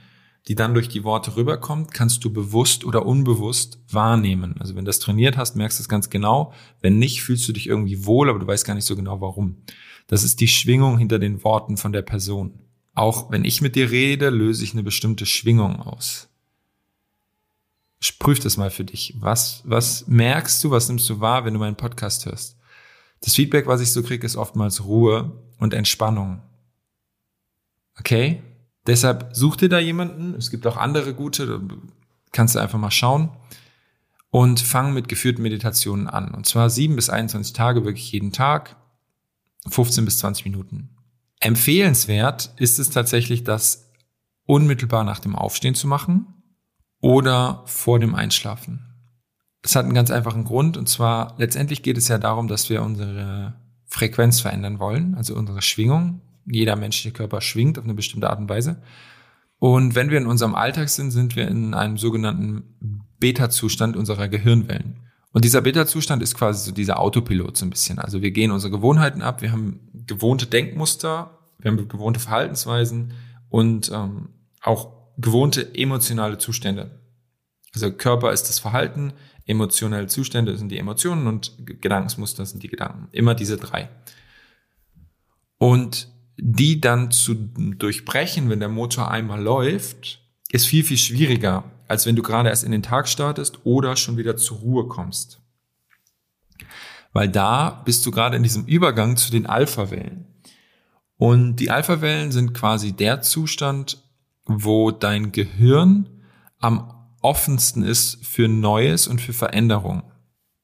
die 0.46 0.54
dann 0.54 0.74
durch 0.74 0.88
die 0.88 1.04
Worte 1.04 1.36
rüberkommt, 1.36 1.94
kannst 1.94 2.24
du 2.24 2.32
bewusst 2.32 2.84
oder 2.84 3.06
unbewusst 3.06 3.78
wahrnehmen. 3.90 4.56
Also 4.58 4.74
wenn 4.74 4.84
du 4.84 4.90
das 4.90 4.98
trainiert 4.98 5.36
hast, 5.38 5.56
merkst 5.56 5.78
du 5.78 5.82
es 5.82 5.88
ganz 5.88 6.10
genau. 6.10 6.52
Wenn 6.82 6.98
nicht, 6.98 7.22
fühlst 7.22 7.48
du 7.48 7.52
dich 7.52 7.66
irgendwie 7.66 8.04
wohl, 8.04 8.28
aber 8.28 8.38
du 8.38 8.46
weißt 8.46 8.66
gar 8.66 8.74
nicht 8.74 8.84
so 8.84 8.94
genau 8.94 9.20
warum. 9.20 9.62
Das 10.06 10.22
ist 10.22 10.40
die 10.40 10.48
Schwingung 10.48 10.98
hinter 10.98 11.18
den 11.18 11.42
Worten 11.44 11.78
von 11.78 11.92
der 11.92 12.02
Person. 12.02 12.58
Auch 12.94 13.30
wenn 13.30 13.44
ich 13.44 13.62
mit 13.62 13.74
dir 13.74 13.90
rede, 13.90 14.28
löse 14.28 14.64
ich 14.64 14.74
eine 14.74 14.82
bestimmte 14.82 15.24
Schwingung 15.24 15.80
aus. 15.80 16.28
Prüf 18.24 18.40
das 18.40 18.56
mal 18.56 18.70
für 18.70 18.84
dich. 18.84 19.14
Was, 19.20 19.60
was 19.66 20.06
merkst 20.06 20.64
du, 20.64 20.70
was 20.70 20.88
nimmst 20.88 21.10
du 21.10 21.20
wahr, 21.20 21.44
wenn 21.44 21.52
du 21.52 21.60
meinen 21.60 21.76
Podcast 21.76 22.24
hörst? 22.24 22.56
Das 23.20 23.34
Feedback, 23.34 23.66
was 23.66 23.82
ich 23.82 23.92
so 23.92 24.02
kriege, 24.02 24.24
ist 24.24 24.36
oftmals 24.36 24.86
Ruhe 24.86 25.42
und 25.58 25.74
Entspannung. 25.74 26.40
Okay? 27.98 28.42
Deshalb 28.86 29.36
such 29.36 29.56
dir 29.56 29.68
da 29.68 29.78
jemanden. 29.78 30.34
Es 30.36 30.50
gibt 30.50 30.66
auch 30.66 30.78
andere 30.78 31.12
gute, 31.12 31.60
kannst 32.32 32.54
du 32.54 32.60
einfach 32.60 32.78
mal 32.78 32.90
schauen. 32.90 33.28
Und 34.30 34.58
fang 34.58 34.94
mit 34.94 35.10
geführten 35.10 35.42
Meditationen 35.42 36.08
an. 36.08 36.32
Und 36.32 36.46
zwar 36.46 36.70
sieben 36.70 36.96
bis 36.96 37.10
21 37.10 37.52
Tage, 37.52 37.84
wirklich 37.84 38.10
jeden 38.10 38.32
Tag, 38.32 38.76
15 39.68 40.02
bis 40.06 40.16
20 40.20 40.46
Minuten. 40.46 40.96
Empfehlenswert 41.40 42.54
ist 42.56 42.78
es 42.78 42.88
tatsächlich, 42.88 43.44
das 43.44 43.92
unmittelbar 44.46 45.04
nach 45.04 45.20
dem 45.20 45.36
Aufstehen 45.36 45.74
zu 45.74 45.86
machen 45.86 46.33
oder 47.04 47.62
vor 47.66 47.98
dem 48.00 48.14
Einschlafen. 48.14 48.80
Das 49.60 49.76
hat 49.76 49.84
einen 49.84 49.92
ganz 49.92 50.10
einfachen 50.10 50.44
Grund. 50.44 50.78
Und 50.78 50.88
zwar, 50.88 51.34
letztendlich 51.36 51.82
geht 51.82 51.98
es 51.98 52.08
ja 52.08 52.16
darum, 52.16 52.48
dass 52.48 52.70
wir 52.70 52.82
unsere 52.82 53.52
Frequenz 53.84 54.40
verändern 54.40 54.78
wollen, 54.78 55.14
also 55.14 55.34
unsere 55.34 55.60
Schwingung, 55.60 56.22
jeder 56.46 56.76
menschliche 56.76 57.12
Körper 57.12 57.42
schwingt 57.42 57.78
auf 57.78 57.84
eine 57.84 57.92
bestimmte 57.92 58.30
Art 58.30 58.38
und 58.38 58.48
Weise. 58.48 58.80
Und 59.58 59.94
wenn 59.94 60.08
wir 60.08 60.16
in 60.16 60.26
unserem 60.26 60.54
Alltag 60.54 60.88
sind, 60.88 61.10
sind 61.10 61.36
wir 61.36 61.46
in 61.46 61.74
einem 61.74 61.98
sogenannten 61.98 63.02
Beta-Zustand 63.20 63.98
unserer 63.98 64.28
Gehirnwellen. 64.28 65.00
Und 65.30 65.44
dieser 65.44 65.60
Beta-Zustand 65.60 66.22
ist 66.22 66.34
quasi 66.34 66.64
so 66.64 66.72
dieser 66.72 67.00
Autopilot 67.00 67.58
so 67.58 67.66
ein 67.66 67.70
bisschen. 67.70 67.98
Also 67.98 68.22
wir 68.22 68.30
gehen 68.30 68.50
unsere 68.50 68.70
Gewohnheiten 68.70 69.20
ab, 69.20 69.42
wir 69.42 69.52
haben 69.52 69.90
gewohnte 70.06 70.46
Denkmuster, 70.46 71.38
wir 71.58 71.70
haben 71.70 71.86
gewohnte 71.86 72.20
Verhaltensweisen 72.20 73.12
und 73.50 73.92
ähm, 73.92 74.30
auch 74.62 75.03
gewohnte 75.18 75.74
emotionale 75.74 76.38
Zustände. 76.38 77.00
Also 77.74 77.92
Körper 77.92 78.32
ist 78.32 78.44
das 78.44 78.58
Verhalten, 78.58 79.12
emotionale 79.46 80.06
Zustände 80.06 80.56
sind 80.56 80.70
die 80.70 80.78
Emotionen 80.78 81.26
und 81.26 81.52
Gedankensmuster 81.66 82.46
sind 82.46 82.62
die 82.62 82.68
Gedanken. 82.68 83.08
Immer 83.12 83.34
diese 83.34 83.56
drei. 83.56 83.88
Und 85.58 86.08
die 86.36 86.80
dann 86.80 87.10
zu 87.10 87.34
durchbrechen, 87.34 88.50
wenn 88.50 88.60
der 88.60 88.68
Motor 88.68 89.10
einmal 89.10 89.40
läuft, 89.40 90.20
ist 90.50 90.66
viel, 90.66 90.84
viel 90.84 90.98
schwieriger, 90.98 91.64
als 91.88 92.06
wenn 92.06 92.16
du 92.16 92.22
gerade 92.22 92.48
erst 92.48 92.64
in 92.64 92.72
den 92.72 92.82
Tag 92.82 93.08
startest 93.08 93.60
oder 93.64 93.96
schon 93.96 94.16
wieder 94.16 94.36
zur 94.36 94.58
Ruhe 94.58 94.88
kommst. 94.88 95.40
Weil 97.12 97.28
da 97.28 97.82
bist 97.84 98.04
du 98.06 98.10
gerade 98.10 98.36
in 98.36 98.42
diesem 98.42 98.66
Übergang 98.66 99.16
zu 99.16 99.30
den 99.30 99.46
Alpha-Wellen. 99.46 100.26
Und 101.16 101.56
die 101.56 101.70
Alpha-Wellen 101.70 102.32
sind 102.32 102.54
quasi 102.54 102.92
der 102.92 103.22
Zustand, 103.22 104.03
wo 104.46 104.90
dein 104.90 105.32
Gehirn 105.32 106.08
am 106.58 106.92
offensten 107.22 107.82
ist 107.82 108.24
für 108.24 108.48
Neues 108.48 109.06
und 109.06 109.20
für 109.20 109.32
Veränderung. 109.32 110.02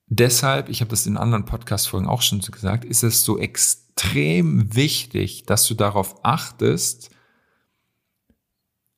Deshalb, 0.07 0.69
ich 0.69 0.81
habe 0.81 0.91
das 0.91 1.07
in 1.07 1.17
anderen 1.17 1.45
Podcast-Folgen 1.45 2.09
auch 2.09 2.23
schon 2.23 2.41
gesagt, 2.41 2.85
ist 2.85 3.03
es 3.03 3.25
so 3.25 3.39
extrem 3.39 4.75
wichtig, 4.75 5.47
dass 5.47 5.67
du 5.67 5.75
darauf 5.75 6.25
achtest, 6.25 7.11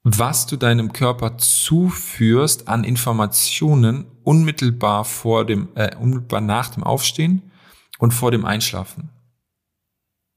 was 0.04 0.46
du 0.46 0.56
deinem 0.56 0.92
Körper 0.92 1.38
zuführst 1.38 2.66
an 2.66 2.82
Informationen 2.82 4.06
unmittelbar 4.24 5.04
vor 5.04 5.46
dem, 5.46 5.68
äh, 5.74 5.94
unmittelbar 5.96 6.40
nach 6.40 6.70
dem 6.70 6.82
Aufstehen 6.82 7.52
und 7.98 8.12
vor 8.12 8.30
dem 8.30 8.44
Einschlafen. 8.44 9.10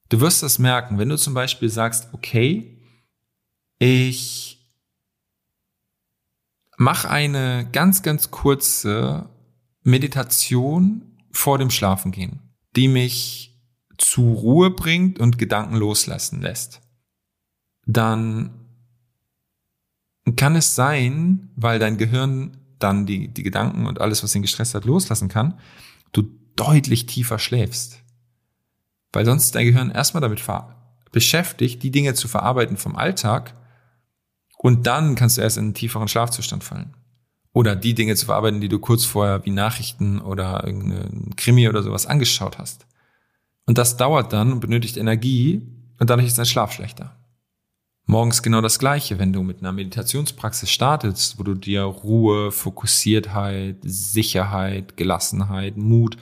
Du 0.09 0.21
wirst 0.21 0.43
das 0.43 0.59
merken, 0.59 0.99
wenn 0.99 1.09
du 1.09 1.17
zum 1.17 1.33
Beispiel 1.33 1.69
sagst, 1.69 2.09
okay, 2.13 2.74
ich 3.79 4.55
mache 6.77 7.09
eine 7.09 7.69
ganz, 7.71 8.01
ganz 8.01 8.31
kurze 8.31 9.29
Meditation 9.83 11.17
vor 11.31 11.57
dem 11.57 11.69
Schlafengehen, 11.69 12.39
die 12.75 12.87
mich 12.87 13.57
zu 13.97 14.33
Ruhe 14.33 14.71
bringt 14.71 15.19
und 15.19 15.37
Gedanken 15.37 15.75
loslassen 15.75 16.41
lässt, 16.41 16.81
dann 17.85 18.65
kann 20.35 20.55
es 20.55 20.75
sein, 20.75 21.51
weil 21.55 21.79
dein 21.79 21.97
Gehirn 21.97 22.57
dann 22.79 23.05
die, 23.05 23.29
die 23.29 23.43
Gedanken 23.43 23.85
und 23.85 24.01
alles, 24.01 24.23
was 24.23 24.35
ihn 24.35 24.41
gestresst 24.41 24.73
hat, 24.75 24.85
loslassen 24.85 25.29
kann, 25.29 25.59
du 26.11 26.23
deutlich 26.55 27.05
tiefer 27.05 27.39
schläfst. 27.39 28.01
Weil 29.13 29.25
sonst 29.25 29.55
dein 29.55 29.65
Gehirn 29.65 29.91
erstmal 29.91 30.21
damit 30.21 30.43
beschäftigt, 31.11 31.83
die 31.83 31.91
Dinge 31.91 32.15
zu 32.15 32.27
verarbeiten 32.27 32.75
vom 32.75 32.95
Alltag 32.95 33.55
und 34.65 34.87
dann 34.87 35.13
kannst 35.13 35.37
du 35.37 35.41
erst 35.41 35.57
in 35.57 35.65
einen 35.65 35.73
tieferen 35.75 36.07
Schlafzustand 36.07 36.63
fallen 36.63 36.95
oder 37.53 37.75
die 37.75 37.93
Dinge 37.93 38.15
zu 38.15 38.25
verarbeiten, 38.25 38.61
die 38.61 38.67
du 38.67 38.79
kurz 38.79 39.05
vorher 39.05 39.45
wie 39.45 39.51
Nachrichten 39.51 40.19
oder 40.19 40.63
irgendein 40.65 41.35
Krimi 41.35 41.69
oder 41.69 41.83
sowas 41.83 42.07
angeschaut 42.07 42.57
hast. 42.57 42.87
Und 43.67 43.77
das 43.77 43.95
dauert 43.95 44.33
dann 44.33 44.51
und 44.51 44.61
benötigt 44.61 44.97
Energie 44.97 45.61
und 45.99 46.09
dadurch 46.09 46.25
ist 46.25 46.39
dein 46.39 46.47
Schlaf 46.47 46.71
schlechter. 46.71 47.15
Morgens 48.07 48.41
genau 48.41 48.59
das 48.59 48.79
Gleiche, 48.79 49.19
wenn 49.19 49.33
du 49.33 49.43
mit 49.43 49.59
einer 49.59 49.71
Meditationspraxis 49.71 50.71
startest, 50.71 51.37
wo 51.37 51.43
du 51.43 51.53
dir 51.53 51.83
Ruhe, 51.83 52.51
Fokussiertheit, 52.51 53.77
Sicherheit, 53.83 54.97
Gelassenheit, 54.97 55.77
Mut, 55.77 56.17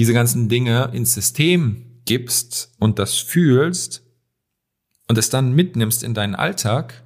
diese 0.00 0.14
ganzen 0.14 0.48
Dinge 0.48 0.90
ins 0.92 1.14
System 1.14 2.02
gibst 2.06 2.74
und 2.80 2.98
das 2.98 3.14
fühlst 3.14 4.02
und 5.06 5.16
es 5.16 5.30
dann 5.30 5.52
mitnimmst 5.52 6.02
in 6.02 6.12
deinen 6.12 6.34
Alltag, 6.34 7.04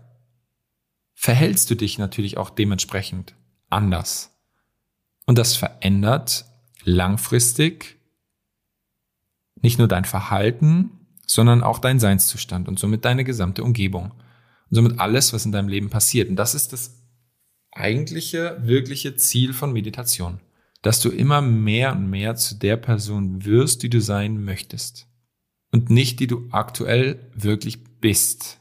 verhältst 1.16 1.68
du 1.70 1.74
dich 1.74 1.98
natürlich 1.98 2.36
auch 2.36 2.50
dementsprechend 2.50 3.34
anders. 3.68 4.38
Und 5.24 5.38
das 5.38 5.56
verändert 5.56 6.44
langfristig 6.84 7.96
nicht 9.62 9.78
nur 9.78 9.88
dein 9.88 10.04
Verhalten, 10.04 10.90
sondern 11.26 11.64
auch 11.64 11.80
dein 11.80 11.98
Seinszustand 11.98 12.68
und 12.68 12.78
somit 12.78 13.04
deine 13.04 13.24
gesamte 13.24 13.64
Umgebung. 13.64 14.12
Und 14.12 14.74
somit 14.74 15.00
alles, 15.00 15.32
was 15.32 15.44
in 15.44 15.52
deinem 15.52 15.68
Leben 15.68 15.90
passiert. 15.90 16.28
Und 16.28 16.36
das 16.36 16.54
ist 16.54 16.72
das 16.72 17.02
eigentliche, 17.72 18.58
wirkliche 18.62 19.16
Ziel 19.16 19.52
von 19.52 19.72
Meditation. 19.72 20.40
Dass 20.82 21.00
du 21.00 21.10
immer 21.10 21.40
mehr 21.40 21.92
und 21.92 22.08
mehr 22.08 22.36
zu 22.36 22.54
der 22.54 22.76
Person 22.76 23.44
wirst, 23.44 23.82
die 23.82 23.90
du 23.90 24.00
sein 24.00 24.44
möchtest. 24.44 25.08
Und 25.72 25.90
nicht, 25.90 26.20
die 26.20 26.26
du 26.26 26.46
aktuell 26.52 27.30
wirklich 27.34 27.82
bist. 28.00 28.60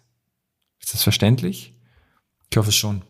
Ist 0.80 0.94
das 0.94 1.04
verständlich? 1.04 1.75
Ich 2.56 2.58
hoffe 2.58 2.72
schon. 2.72 3.02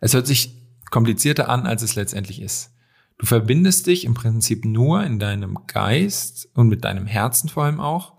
Es 0.00 0.12
hört 0.12 0.26
sich 0.26 0.50
komplizierter 0.90 1.48
an, 1.48 1.64
als 1.64 1.82
es 1.82 1.94
letztendlich 1.94 2.42
ist. 2.42 2.74
Du 3.18 3.26
verbindest 3.26 3.86
dich 3.86 4.04
im 4.04 4.14
Prinzip 4.14 4.64
nur 4.64 5.04
in 5.04 5.20
deinem 5.20 5.56
Geist 5.68 6.48
und 6.54 6.66
mit 6.66 6.82
deinem 6.82 7.06
Herzen 7.06 7.48
vor 7.48 7.62
allem 7.62 7.78
auch, 7.78 8.14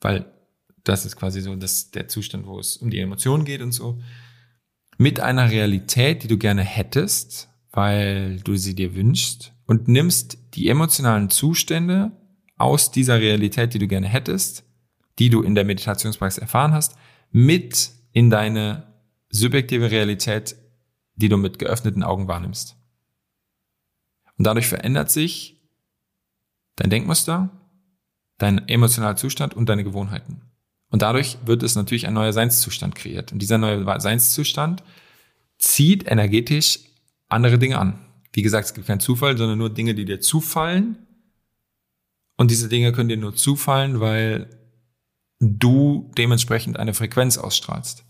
weil 0.00 0.32
das 0.82 1.04
ist 1.04 1.16
quasi 1.16 1.42
so 1.42 1.54
das, 1.56 1.90
der 1.90 2.08
Zustand, 2.08 2.46
wo 2.46 2.58
es 2.58 2.78
um 2.78 2.88
die 2.88 3.00
Emotionen 3.00 3.44
geht 3.44 3.60
und 3.60 3.72
so, 3.72 4.00
mit 4.96 5.20
einer 5.20 5.50
Realität, 5.50 6.22
die 6.22 6.28
du 6.28 6.38
gerne 6.38 6.62
hättest, 6.62 7.50
weil 7.70 8.40
du 8.40 8.56
sie 8.56 8.74
dir 8.74 8.94
wünschst 8.94 9.52
und 9.66 9.88
nimmst 9.88 10.38
die 10.54 10.70
emotionalen 10.70 11.28
Zustände 11.28 12.12
aus 12.56 12.92
dieser 12.92 13.20
Realität, 13.20 13.74
die 13.74 13.78
du 13.78 13.88
gerne 13.88 14.08
hättest, 14.08 14.64
die 15.18 15.28
du 15.28 15.42
in 15.42 15.54
der 15.54 15.66
Meditationspraxis 15.66 16.40
erfahren 16.40 16.72
hast, 16.72 16.96
mit 17.30 17.90
in 18.12 18.30
deine 18.30 18.93
subjektive 19.34 19.90
Realität, 19.90 20.56
die 21.16 21.28
du 21.28 21.36
mit 21.36 21.58
geöffneten 21.58 22.02
Augen 22.02 22.28
wahrnimmst. 22.28 22.76
Und 24.36 24.46
dadurch 24.46 24.66
verändert 24.66 25.10
sich 25.10 25.62
dein 26.76 26.90
Denkmuster, 26.90 27.50
dein 28.38 28.68
emotionaler 28.68 29.16
Zustand 29.16 29.54
und 29.54 29.68
deine 29.68 29.84
Gewohnheiten. 29.84 30.40
Und 30.90 31.02
dadurch 31.02 31.38
wird 31.44 31.62
es 31.62 31.76
natürlich 31.76 32.06
ein 32.06 32.14
neuer 32.14 32.32
Seinszustand 32.32 32.94
kreiert. 32.94 33.32
Und 33.32 33.40
dieser 33.40 33.58
neue 33.58 34.00
Seinszustand 34.00 34.82
zieht 35.58 36.06
energetisch 36.08 36.80
andere 37.28 37.58
Dinge 37.58 37.78
an. 37.78 37.98
Wie 38.32 38.42
gesagt, 38.42 38.66
es 38.66 38.74
gibt 38.74 38.86
keinen 38.86 39.00
Zufall, 39.00 39.36
sondern 39.36 39.58
nur 39.58 39.70
Dinge, 39.70 39.94
die 39.94 40.04
dir 40.04 40.20
zufallen. 40.20 40.98
Und 42.36 42.50
diese 42.50 42.68
Dinge 42.68 42.92
können 42.92 43.08
dir 43.08 43.16
nur 43.16 43.34
zufallen, 43.34 44.00
weil 44.00 44.48
du 45.40 46.10
dementsprechend 46.16 46.78
eine 46.78 46.94
Frequenz 46.94 47.38
ausstrahlst. 47.38 48.04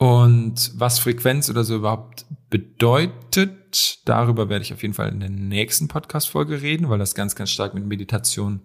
Und 0.00 0.72
was 0.76 0.98
Frequenz 0.98 1.50
oder 1.50 1.62
so 1.62 1.76
überhaupt 1.76 2.24
bedeutet, 2.48 3.98
darüber 4.06 4.48
werde 4.48 4.64
ich 4.64 4.72
auf 4.72 4.80
jeden 4.80 4.94
Fall 4.94 5.10
in 5.10 5.20
der 5.20 5.28
nächsten 5.28 5.88
Podcast-Folge 5.88 6.62
reden, 6.62 6.88
weil 6.88 6.98
das 6.98 7.14
ganz, 7.14 7.34
ganz 7.34 7.50
stark 7.50 7.74
mit 7.74 7.84
Meditation 7.84 8.62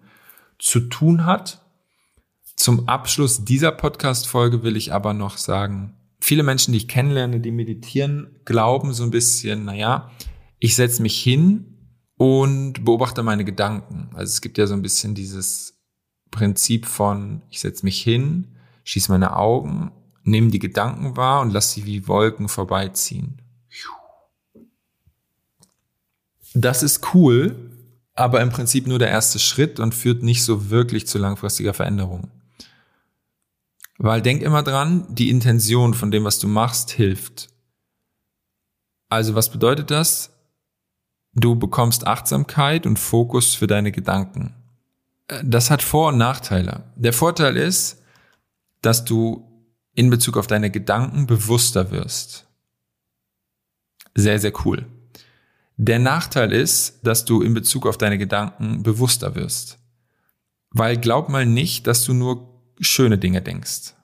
zu 0.58 0.80
tun 0.80 1.26
hat. 1.26 1.60
Zum 2.56 2.88
Abschluss 2.88 3.44
dieser 3.44 3.70
Podcast-Folge 3.70 4.62
will 4.62 4.78
ich 4.78 4.94
aber 4.94 5.12
noch 5.12 5.36
sagen, 5.36 5.94
viele 6.20 6.42
Menschen, 6.42 6.72
die 6.72 6.78
ich 6.78 6.88
kennenlerne, 6.88 7.38
die 7.38 7.50
meditieren, 7.50 8.40
glauben 8.46 8.94
so 8.94 9.02
ein 9.02 9.10
bisschen, 9.10 9.66
naja, 9.66 10.10
ich 10.58 10.74
setze 10.74 11.02
mich 11.02 11.22
hin 11.22 12.00
und 12.16 12.82
beobachte 12.82 13.22
meine 13.22 13.44
Gedanken. 13.44 14.08
Also 14.14 14.30
es 14.30 14.40
gibt 14.40 14.56
ja 14.56 14.66
so 14.66 14.72
ein 14.72 14.80
bisschen 14.80 15.14
dieses 15.14 15.78
Prinzip 16.30 16.86
von, 16.86 17.42
ich 17.50 17.60
setze 17.60 17.84
mich 17.84 18.00
hin, 18.00 18.56
schließe 18.84 19.12
meine 19.12 19.36
Augen 19.36 19.92
nimm 20.26 20.50
die 20.50 20.58
Gedanken 20.58 21.16
wahr 21.16 21.40
und 21.40 21.50
lass 21.50 21.72
sie 21.72 21.86
wie 21.86 22.08
Wolken 22.08 22.48
vorbeiziehen. 22.48 23.40
Das 26.54 26.82
ist 26.82 27.14
cool, 27.14 27.70
aber 28.14 28.40
im 28.40 28.50
Prinzip 28.50 28.86
nur 28.86 28.98
der 28.98 29.10
erste 29.10 29.38
Schritt 29.38 29.78
und 29.78 29.94
führt 29.94 30.22
nicht 30.22 30.42
so 30.42 30.70
wirklich 30.70 31.06
zu 31.06 31.18
langfristiger 31.18 31.74
Veränderung. 31.74 32.30
Weil 33.98 34.20
denk 34.20 34.42
immer 34.42 34.62
dran, 34.62 35.06
die 35.08 35.30
Intention 35.30 35.94
von 35.94 36.10
dem, 36.10 36.24
was 36.24 36.38
du 36.38 36.48
machst, 36.48 36.90
hilft. 36.90 37.48
Also 39.08 39.34
was 39.34 39.50
bedeutet 39.50 39.90
das? 39.90 40.30
Du 41.34 41.54
bekommst 41.54 42.06
Achtsamkeit 42.06 42.86
und 42.86 42.98
Fokus 42.98 43.54
für 43.54 43.66
deine 43.66 43.92
Gedanken. 43.92 44.54
Das 45.44 45.70
hat 45.70 45.82
Vor- 45.82 46.08
und 46.08 46.18
Nachteile. 46.18 46.84
Der 46.96 47.12
Vorteil 47.12 47.56
ist, 47.56 48.02
dass 48.80 49.04
du 49.04 49.45
in 49.96 50.10
Bezug 50.10 50.36
auf 50.36 50.46
deine 50.46 50.70
Gedanken 50.70 51.26
bewusster 51.26 51.90
wirst. 51.90 52.46
Sehr, 54.14 54.38
sehr 54.38 54.52
cool. 54.64 54.86
Der 55.76 55.98
Nachteil 55.98 56.52
ist, 56.52 57.00
dass 57.02 57.24
du 57.24 57.42
in 57.42 57.54
Bezug 57.54 57.86
auf 57.86 57.98
deine 57.98 58.18
Gedanken 58.18 58.82
bewusster 58.82 59.34
wirst. 59.34 59.78
Weil 60.70 60.98
glaub 60.98 61.28
mal 61.28 61.46
nicht, 61.46 61.86
dass 61.86 62.04
du 62.04 62.12
nur 62.12 62.62
schöne 62.78 63.18
Dinge 63.18 63.40
denkst. 63.40 63.94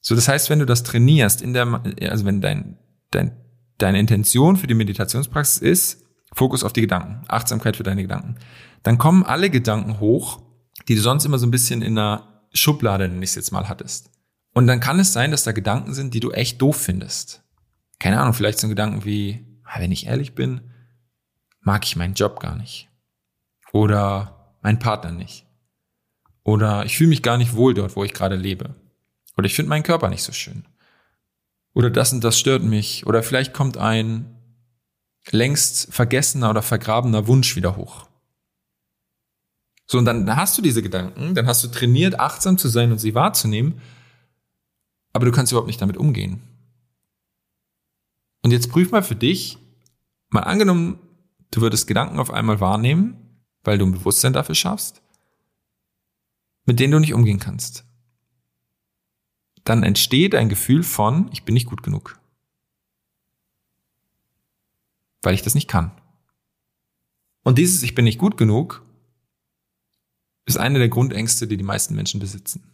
So, 0.00 0.14
das 0.14 0.28
heißt, 0.28 0.50
wenn 0.50 0.60
du 0.60 0.66
das 0.66 0.84
trainierst, 0.84 1.42
in 1.42 1.52
der, 1.52 1.82
also 2.08 2.24
wenn 2.24 2.40
dein, 2.40 2.78
dein, 3.10 3.36
deine 3.78 3.98
Intention 3.98 4.56
für 4.56 4.66
die 4.68 4.74
Meditationspraxis 4.74 5.58
ist, 5.58 6.04
Fokus 6.32 6.62
auf 6.62 6.72
die 6.72 6.80
Gedanken, 6.80 7.24
Achtsamkeit 7.28 7.76
für 7.76 7.82
deine 7.82 8.02
Gedanken, 8.02 8.36
dann 8.84 8.98
kommen 8.98 9.24
alle 9.24 9.50
Gedanken 9.50 9.98
hoch, 9.98 10.40
die 10.88 10.94
du 10.94 11.00
sonst 11.00 11.24
immer 11.24 11.38
so 11.38 11.46
ein 11.46 11.50
bisschen 11.50 11.82
in 11.82 11.98
einer 11.98 12.44
Schublade, 12.52 13.08
nenne 13.08 13.24
ich 13.24 13.30
es 13.30 13.36
jetzt 13.36 13.52
mal, 13.52 13.68
hattest. 13.68 14.11
Und 14.52 14.66
dann 14.66 14.80
kann 14.80 15.00
es 15.00 15.12
sein, 15.12 15.30
dass 15.30 15.44
da 15.44 15.52
Gedanken 15.52 15.94
sind, 15.94 16.14
die 16.14 16.20
du 16.20 16.30
echt 16.30 16.60
doof 16.60 16.76
findest. 16.76 17.42
Keine 17.98 18.20
Ahnung, 18.20 18.34
vielleicht 18.34 18.58
so 18.58 18.68
Gedanken 18.68 19.04
wie, 19.04 19.46
wenn 19.78 19.92
ich 19.92 20.06
ehrlich 20.06 20.34
bin, 20.34 20.72
mag 21.60 21.84
ich 21.84 21.96
meinen 21.96 22.14
Job 22.14 22.40
gar 22.40 22.56
nicht. 22.56 22.88
Oder 23.72 24.56
meinen 24.60 24.78
Partner 24.78 25.12
nicht. 25.12 25.46
Oder 26.44 26.84
ich 26.84 26.98
fühle 26.98 27.10
mich 27.10 27.22
gar 27.22 27.38
nicht 27.38 27.54
wohl 27.54 27.72
dort, 27.72 27.96
wo 27.96 28.04
ich 28.04 28.12
gerade 28.12 28.36
lebe. 28.36 28.74
Oder 29.36 29.46
ich 29.46 29.54
finde 29.54 29.70
meinen 29.70 29.84
Körper 29.84 30.08
nicht 30.08 30.22
so 30.22 30.32
schön. 30.32 30.66
Oder 31.72 31.88
das 31.88 32.12
und 32.12 32.22
das 32.22 32.38
stört 32.38 32.62
mich. 32.62 33.06
Oder 33.06 33.22
vielleicht 33.22 33.54
kommt 33.54 33.78
ein 33.78 34.36
längst 35.30 35.94
vergessener 35.94 36.50
oder 36.50 36.62
vergrabener 36.62 37.26
Wunsch 37.28 37.56
wieder 37.56 37.76
hoch. 37.76 38.08
So, 39.86 39.98
und 39.98 40.04
dann 40.04 40.36
hast 40.36 40.58
du 40.58 40.62
diese 40.62 40.82
Gedanken, 40.82 41.34
dann 41.34 41.46
hast 41.46 41.62
du 41.64 41.68
trainiert, 41.68 42.18
achtsam 42.18 42.58
zu 42.58 42.68
sein 42.68 42.92
und 42.92 42.98
sie 42.98 43.14
wahrzunehmen 43.14 43.80
aber 45.12 45.26
du 45.26 45.32
kannst 45.32 45.52
überhaupt 45.52 45.66
nicht 45.66 45.80
damit 45.80 45.96
umgehen. 45.96 46.42
Und 48.42 48.50
jetzt 48.50 48.70
prüf 48.70 48.90
mal 48.90 49.02
für 49.02 49.14
dich, 49.14 49.58
mal 50.28 50.40
angenommen, 50.40 50.98
du 51.50 51.60
würdest 51.60 51.86
Gedanken 51.86 52.18
auf 52.18 52.30
einmal 52.30 52.60
wahrnehmen, 52.60 53.16
weil 53.62 53.78
du 53.78 53.86
ein 53.86 53.92
Bewusstsein 53.92 54.32
dafür 54.32 54.54
schaffst, 54.54 55.02
mit 56.64 56.80
denen 56.80 56.92
du 56.92 56.98
nicht 56.98 57.14
umgehen 57.14 57.38
kannst. 57.38 57.84
Dann 59.64 59.84
entsteht 59.84 60.34
ein 60.34 60.48
Gefühl 60.48 60.82
von, 60.82 61.30
ich 61.32 61.44
bin 61.44 61.54
nicht 61.54 61.66
gut 61.66 61.82
genug. 61.82 62.18
Weil 65.22 65.34
ich 65.34 65.42
das 65.42 65.54
nicht 65.54 65.68
kann. 65.68 65.92
Und 67.44 67.58
dieses 67.58 67.82
Ich 67.82 67.94
bin 67.94 68.04
nicht 68.04 68.18
gut 68.18 68.36
genug 68.36 68.82
ist 70.44 70.56
eine 70.56 70.78
der 70.78 70.88
Grundängste, 70.88 71.46
die 71.46 71.56
die 71.56 71.64
meisten 71.64 71.94
Menschen 71.94 72.20
besitzen. 72.20 72.64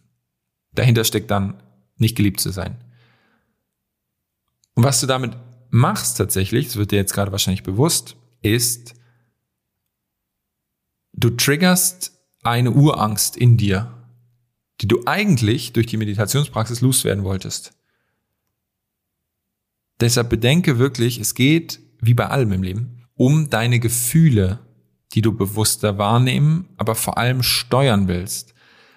Dahinter 0.73 1.03
steckt 1.03 1.29
dann 1.29 1.61
nicht 1.99 2.15
geliebt 2.15 2.39
zu 2.39 2.51
sein. 2.51 2.77
Und 4.75 4.83
was 4.83 5.01
du 5.01 5.07
damit 5.07 5.35
machst 5.69 6.17
tatsächlich, 6.17 6.67
das 6.67 6.75
wird 6.77 6.91
dir 6.91 6.97
jetzt 6.97 7.13
gerade 7.13 7.31
wahrscheinlich 7.31 7.63
bewusst, 7.63 8.15
ist, 8.41 8.95
du 11.13 11.29
triggerst 11.31 12.13
eine 12.43 12.71
Urangst 12.71 13.35
in 13.35 13.57
dir, 13.57 13.93
die 14.81 14.87
du 14.87 15.01
eigentlich 15.05 15.73
durch 15.73 15.87
die 15.87 15.97
Meditationspraxis 15.97 16.81
loswerden 16.81 17.23
wolltest. 17.23 17.73
Deshalb 19.99 20.29
bedenke 20.29 20.79
wirklich, 20.79 21.19
es 21.19 21.35
geht, 21.35 21.81
wie 21.99 22.13
bei 22.13 22.27
allem 22.27 22.53
im 22.53 22.63
Leben, 22.63 23.05
um 23.15 23.49
deine 23.49 23.79
Gefühle, 23.79 24.59
die 25.13 25.21
du 25.21 25.33
bewusster 25.33 25.97
wahrnehmen, 25.97 26.69
aber 26.77 26.95
vor 26.95 27.17
allem 27.17 27.43
steuern 27.43 28.07
willst. 28.07 28.53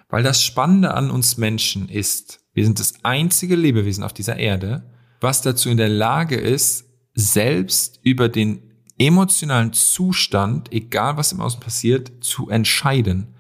Weil 0.08 0.22
das 0.22 0.44
Spannende 0.44 0.94
an 0.94 1.10
uns 1.10 1.38
Menschen 1.38 1.88
ist, 1.88 2.41
wir 2.54 2.64
sind 2.64 2.78
das 2.78 3.04
einzige 3.04 3.56
Lebewesen 3.56 4.04
auf 4.04 4.12
dieser 4.12 4.36
Erde, 4.36 4.84
was 5.20 5.42
dazu 5.42 5.70
in 5.70 5.76
der 5.76 5.88
Lage 5.88 6.36
ist, 6.36 6.88
selbst 7.14 8.00
über 8.02 8.28
den 8.28 8.72
emotionalen 8.98 9.72
Zustand, 9.72 10.72
egal 10.72 11.16
was 11.16 11.32
im 11.32 11.40
Außen 11.40 11.60
passiert, 11.60 12.12
zu 12.20 12.50
entscheiden. 12.50 13.34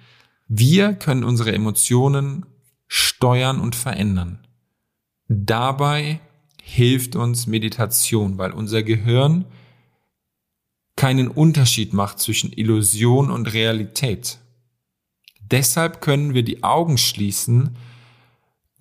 Wir 0.48 0.94
können 0.94 1.24
unsere 1.24 1.52
Emotionen 1.52 2.46
steuern 2.86 3.60
und 3.60 3.74
verändern. 3.74 4.46
Dabei 5.28 6.20
hilft 6.62 7.16
uns 7.16 7.46
Meditation, 7.46 8.38
weil 8.38 8.52
unser 8.52 8.82
Gehirn 8.82 9.46
keinen 10.96 11.28
Unterschied 11.28 11.92
macht 11.92 12.18
zwischen 12.18 12.52
Illusion 12.52 13.30
und 13.30 13.52
Realität. 13.52 14.38
Deshalb 15.40 16.00
können 16.00 16.34
wir 16.34 16.42
die 16.42 16.62
Augen 16.62 16.98
schließen 16.98 17.76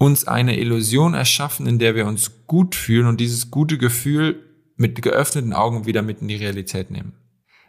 uns 0.02 0.28
eine 0.28 0.58
Illusion 0.58 1.14
erschaffen, 1.14 1.68
in 1.68 1.78
der 1.78 1.94
wir 1.94 2.08
uns 2.08 2.48
gut 2.48 2.74
fühlen 2.74 3.06
und 3.06 3.22
dieses 3.22 3.52
gute 3.52 3.78
Gefühl 3.78 4.44
mit 4.76 5.00
geöffneten 5.00 5.54
Augen 5.54 5.86
wieder 5.86 6.02
mit 6.02 6.22
in 6.22 6.28
die 6.28 6.38
Realität 6.38 6.90
nehmen. 6.90 7.14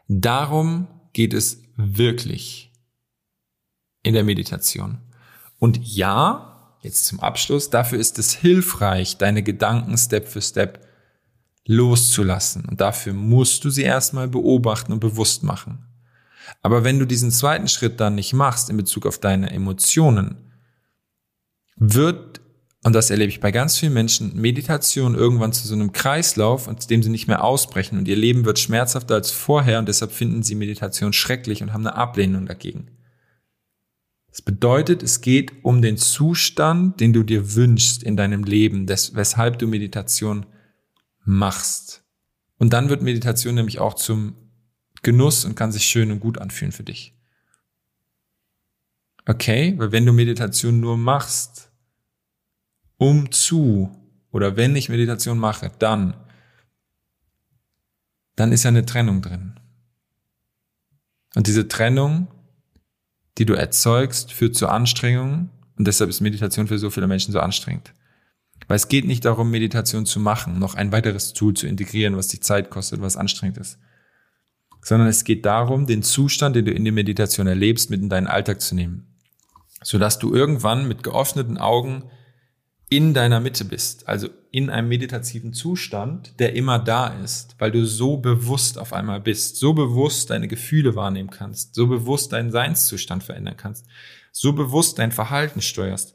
Darum 0.09 0.87
geht 1.13 1.35
es 1.35 1.63
wirklich 1.77 2.73
in 4.03 4.15
der 4.15 4.25
Meditation. 4.25 5.03
Und 5.59 5.79
ja, 5.87 6.75
jetzt 6.81 7.05
zum 7.05 7.21
Abschluss, 7.21 7.69
dafür 7.69 7.99
ist 7.99 8.19
es 8.19 8.33
hilfreich, 8.33 9.19
deine 9.19 9.43
Gedanken 9.43 9.99
Step 9.99 10.27
für 10.27 10.41
Step 10.41 10.89
loszulassen. 11.67 12.65
Und 12.65 12.81
dafür 12.81 13.13
musst 13.13 13.63
du 13.63 13.69
sie 13.69 13.83
erstmal 13.83 14.29
beobachten 14.29 14.95
und 14.95 15.01
bewusst 15.01 15.43
machen. 15.43 15.87
Aber 16.63 16.83
wenn 16.83 16.99
du 16.99 17.05
diesen 17.05 17.31
zweiten 17.31 17.69
Schritt 17.69 18.01
dann 18.01 18.15
nicht 18.15 18.33
machst 18.33 18.71
in 18.71 18.79
Bezug 18.79 19.05
auf 19.05 19.19
deine 19.19 19.51
Emotionen, 19.51 20.52
wird, 21.83 22.41
und 22.85 22.95
das 22.95 23.11
erlebe 23.11 23.29
ich 23.29 23.41
bei 23.41 23.51
ganz 23.51 23.77
vielen 23.77 23.93
Menschen, 23.93 24.41
Meditation 24.41 25.15
irgendwann 25.15 25.53
zu 25.53 25.67
so 25.67 25.75
einem 25.75 25.93
Kreislauf, 25.93 26.69
aus 26.69 26.87
dem 26.87 27.03
sie 27.03 27.11
nicht 27.11 27.27
mehr 27.27 27.43
ausbrechen 27.43 27.99
und 27.99 28.07
ihr 28.07 28.17
Leben 28.17 28.45
wird 28.45 28.59
schmerzhafter 28.59 29.15
als 29.15 29.33
vorher 29.33 29.81
und 29.81 29.89
deshalb 29.89 30.13
finden 30.13 30.43
sie 30.43 30.55
Meditation 30.55 31.13
schrecklich 31.13 31.63
und 31.63 31.73
haben 31.73 31.87
eine 31.87 31.97
Ablehnung 31.97 32.47
dagegen. 32.47 32.91
Das 34.31 34.43
bedeutet, 34.43 35.03
es 35.03 35.21
geht 35.21 35.65
um 35.65 35.83
den 35.83 35.97
Zustand, 35.97 37.01
den 37.01 37.13
du 37.13 37.23
dir 37.23 37.55
wünschst 37.55 38.03
in 38.03 38.17
deinem 38.17 38.45
Leben, 38.45 38.87
des, 38.87 39.15
weshalb 39.15 39.59
du 39.59 39.67
Meditation 39.67 40.47
machst. 41.25 42.05
Und 42.59 42.73
dann 42.73 42.89
wird 42.89 43.03
Meditation 43.03 43.57
nämlich 43.57 43.81
auch 43.81 43.95
zum 43.95 44.37
Genuss 45.03 45.45
und 45.45 45.57
kann 45.57 45.73
sich 45.73 45.85
schön 45.85 46.13
und 46.13 46.21
gut 46.21 46.39
anfühlen 46.39 46.73
für 46.73 46.85
dich. 46.85 47.15
Okay, 49.27 49.75
weil 49.79 49.93
wenn 49.93 50.07
du 50.07 50.13
Meditation 50.13 50.81
nur 50.81 50.97
machst, 50.97 51.72
um 53.03 53.33
zu, 53.33 53.91
oder 54.31 54.57
wenn 54.57 54.77
ich 54.77 54.89
Meditation 54.89 55.37
mache, 55.37 55.73
dann, 55.81 56.15
dann 58.37 58.53
ist 58.53 58.63
ja 58.63 58.69
eine 58.69 58.87
Trennung 58.87 59.23
drin. 59.23 59.59
Und 61.35 61.49
diese 61.49 61.67
Trennung, 61.67 62.29
die 63.39 63.45
du 63.45 63.55
erzeugst, 63.55 64.33
führt 64.33 64.55
zu 64.55 64.69
Anstrengungen 64.69 65.51
und 65.77 65.89
deshalb 65.89 66.11
ist 66.11 66.21
Meditation 66.21 66.69
für 66.69 66.79
so 66.79 66.91
viele 66.91 67.09
Menschen 67.09 67.33
so 67.33 67.41
anstrengend. 67.41 67.93
Weil 68.69 68.77
es 68.77 68.87
geht 68.87 69.05
nicht 69.05 69.25
darum, 69.25 69.51
Meditation 69.51 70.07
zu 70.07 70.21
machen, 70.21 70.61
noch 70.61 70.77
ein 70.77 70.93
weiteres 70.93 71.33
Tool 71.33 71.55
zu 71.55 71.67
integrieren, 71.67 72.17
was 72.17 72.29
dich 72.29 72.43
Zeit 72.43 72.71
kostet, 72.71 73.01
was 73.01 73.17
anstrengend 73.17 73.59
ist. 73.59 73.81
Sondern 74.81 75.09
es 75.09 75.25
geht 75.25 75.45
darum, 75.45 75.89
den 75.89 76.05
Zustand, 76.05 76.55
den 76.55 76.67
du 76.67 76.73
in 76.73 76.85
der 76.85 76.93
Meditation 76.93 77.49
erlebst, 77.49 77.91
mit 77.91 78.01
in 78.01 78.09
deinen 78.09 78.29
Alltag 78.29 78.61
zu 78.61 78.77
nehmen. 78.77 79.19
Sodass 79.83 80.21
du 80.21 80.33
irgendwann 80.33 80.87
mit 80.87 81.03
geöffneten 81.03 81.59
Augen 81.59 82.05
in 82.97 83.15
deiner 83.15 83.41
Mitte 83.41 83.65
bist, 83.65 84.07
also 84.07 84.29
in 84.51 84.69
einem 84.69 84.89
meditativen 84.89 85.55
Zustand, 85.55 86.39
der 86.39 86.55
immer 86.55 86.79
da 86.79 87.07
ist, 87.07 87.57
weil 87.59 87.71
du 87.71 87.87
so 87.87 88.19
bewusst 88.19 88.77
auf 88.77 88.93
einmal 88.93 89.19
bist, 89.19 89.57
so 89.57 89.73
bewusst 89.73 90.29
deine 90.29 90.47
Gefühle 90.47 90.95
wahrnehmen 90.95 91.31
kannst, 91.31 91.75
so 91.75 91.87
bewusst 91.87 92.35
deinen 92.35 92.51
Seinszustand 92.51 93.23
verändern 93.23 93.57
kannst, 93.57 93.87
so 94.31 94.53
bewusst 94.53 94.99
dein 94.99 95.11
Verhalten 95.11 95.63
steuerst 95.63 96.15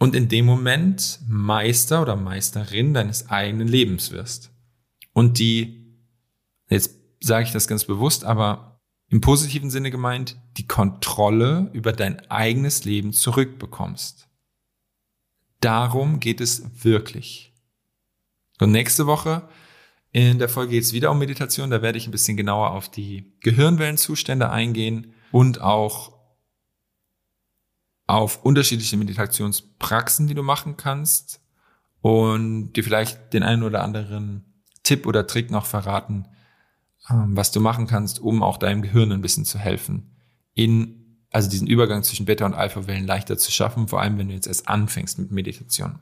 und 0.00 0.16
in 0.16 0.28
dem 0.28 0.44
Moment 0.44 1.20
Meister 1.28 2.02
oder 2.02 2.16
Meisterin 2.16 2.92
deines 2.92 3.30
eigenen 3.30 3.68
Lebens 3.68 4.10
wirst. 4.10 4.50
Und 5.12 5.38
die, 5.38 6.00
jetzt 6.68 6.96
sage 7.20 7.44
ich 7.44 7.52
das 7.52 7.68
ganz 7.68 7.84
bewusst, 7.84 8.24
aber 8.24 8.80
im 9.08 9.20
positiven 9.20 9.70
Sinne 9.70 9.92
gemeint, 9.92 10.36
die 10.56 10.66
Kontrolle 10.66 11.70
über 11.74 11.92
dein 11.92 12.28
eigenes 12.28 12.84
Leben 12.84 13.12
zurückbekommst. 13.12 14.28
Darum 15.62 16.20
geht 16.20 16.40
es 16.40 16.84
wirklich. 16.84 17.54
Und 18.60 18.72
nächste 18.72 19.06
Woche 19.06 19.48
in 20.10 20.38
der 20.38 20.48
Folge 20.48 20.72
geht 20.72 20.82
es 20.82 20.92
wieder 20.92 21.10
um 21.10 21.18
Meditation. 21.18 21.70
Da 21.70 21.80
werde 21.80 21.96
ich 21.96 22.06
ein 22.06 22.10
bisschen 22.10 22.36
genauer 22.36 22.72
auf 22.72 22.90
die 22.90 23.32
Gehirnwellenzustände 23.40 24.50
eingehen 24.50 25.14
und 25.30 25.62
auch 25.62 26.12
auf 28.06 28.44
unterschiedliche 28.44 28.96
Meditationspraxen, 28.96 30.26
die 30.26 30.34
du 30.34 30.42
machen 30.42 30.76
kannst 30.76 31.40
und 32.00 32.72
dir 32.74 32.84
vielleicht 32.84 33.32
den 33.32 33.44
einen 33.44 33.62
oder 33.62 33.82
anderen 33.82 34.64
Tipp 34.82 35.06
oder 35.06 35.26
Trick 35.26 35.50
noch 35.50 35.64
verraten, 35.64 36.26
ähm, 37.08 37.36
was 37.36 37.52
du 37.52 37.60
machen 37.60 37.86
kannst, 37.86 38.20
um 38.20 38.42
auch 38.42 38.58
deinem 38.58 38.82
Gehirn 38.82 39.12
ein 39.12 39.22
bisschen 39.22 39.44
zu 39.44 39.58
helfen, 39.58 40.16
in 40.54 41.01
also 41.32 41.48
diesen 41.48 41.66
Übergang 41.66 42.02
zwischen 42.02 42.26
Beta- 42.26 42.46
und 42.46 42.54
Alpha-Wellen 42.54 43.06
leichter 43.06 43.38
zu 43.38 43.50
schaffen, 43.50 43.88
vor 43.88 44.00
allem 44.00 44.18
wenn 44.18 44.28
du 44.28 44.34
jetzt 44.34 44.46
erst 44.46 44.68
anfängst 44.68 45.18
mit 45.18 45.32
Meditation. 45.32 45.98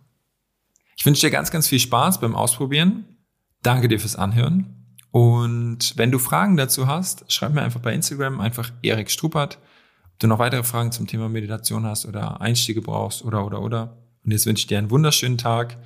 Ich 0.96 1.06
wünsche 1.06 1.26
dir 1.26 1.30
ganz, 1.30 1.50
ganz 1.50 1.68
viel 1.68 1.78
Spaß 1.78 2.20
beim 2.20 2.34
Ausprobieren. 2.34 3.04
Danke 3.62 3.88
dir 3.88 4.00
fürs 4.00 4.16
Anhören. 4.16 4.96
Und 5.12 5.96
wenn 5.96 6.10
du 6.10 6.18
Fragen 6.18 6.56
dazu 6.56 6.86
hast, 6.86 7.24
schreib 7.32 7.54
mir 7.54 7.62
einfach 7.62 7.80
bei 7.80 7.94
Instagram 7.94 8.40
einfach 8.40 8.70
Erik 8.82 9.10
Struppert. 9.10 9.58
Ob 10.12 10.18
du 10.18 10.26
noch 10.26 10.38
weitere 10.38 10.62
Fragen 10.62 10.92
zum 10.92 11.06
Thema 11.06 11.28
Meditation 11.28 11.84
hast 11.84 12.06
oder 12.06 12.40
Einstiege 12.40 12.82
brauchst 12.82 13.24
oder, 13.24 13.46
oder, 13.46 13.62
oder. 13.62 13.96
Und 14.24 14.32
jetzt 14.32 14.46
wünsche 14.46 14.62
ich 14.62 14.66
dir 14.66 14.78
einen 14.78 14.90
wunderschönen 14.90 15.38
Tag. 15.38 15.78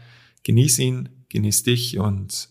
Genieß 0.42 0.78
ihn, 0.80 1.08
genieß 1.28 1.62
dich 1.62 1.98
und 1.98 2.48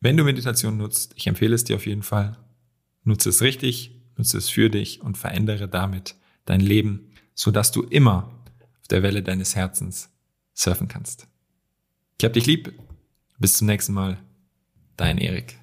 wenn 0.00 0.16
du 0.16 0.22
Meditation 0.22 0.76
nutzt, 0.76 1.12
ich 1.16 1.26
empfehle 1.26 1.54
es 1.54 1.64
dir 1.64 1.76
auf 1.76 1.86
jeden 1.86 2.04
Fall, 2.04 2.38
nutze 3.02 3.30
es 3.30 3.42
richtig, 3.42 3.97
nutze 4.18 4.36
es 4.36 4.48
für 4.48 4.68
dich 4.68 5.00
und 5.00 5.16
verändere 5.16 5.68
damit 5.68 6.16
dein 6.44 6.60
Leben, 6.60 7.12
so 7.34 7.50
dass 7.50 7.72
du 7.72 7.82
immer 7.82 8.30
auf 8.80 8.88
der 8.88 9.02
Welle 9.02 9.22
deines 9.22 9.56
Herzens 9.56 10.10
surfen 10.54 10.88
kannst. 10.88 11.28
Ich 12.18 12.24
hab 12.24 12.32
dich 12.32 12.46
lieb. 12.46 12.72
Bis 13.38 13.56
zum 13.56 13.68
nächsten 13.68 13.94
Mal. 13.94 14.18
Dein 14.96 15.18
Erik. 15.18 15.58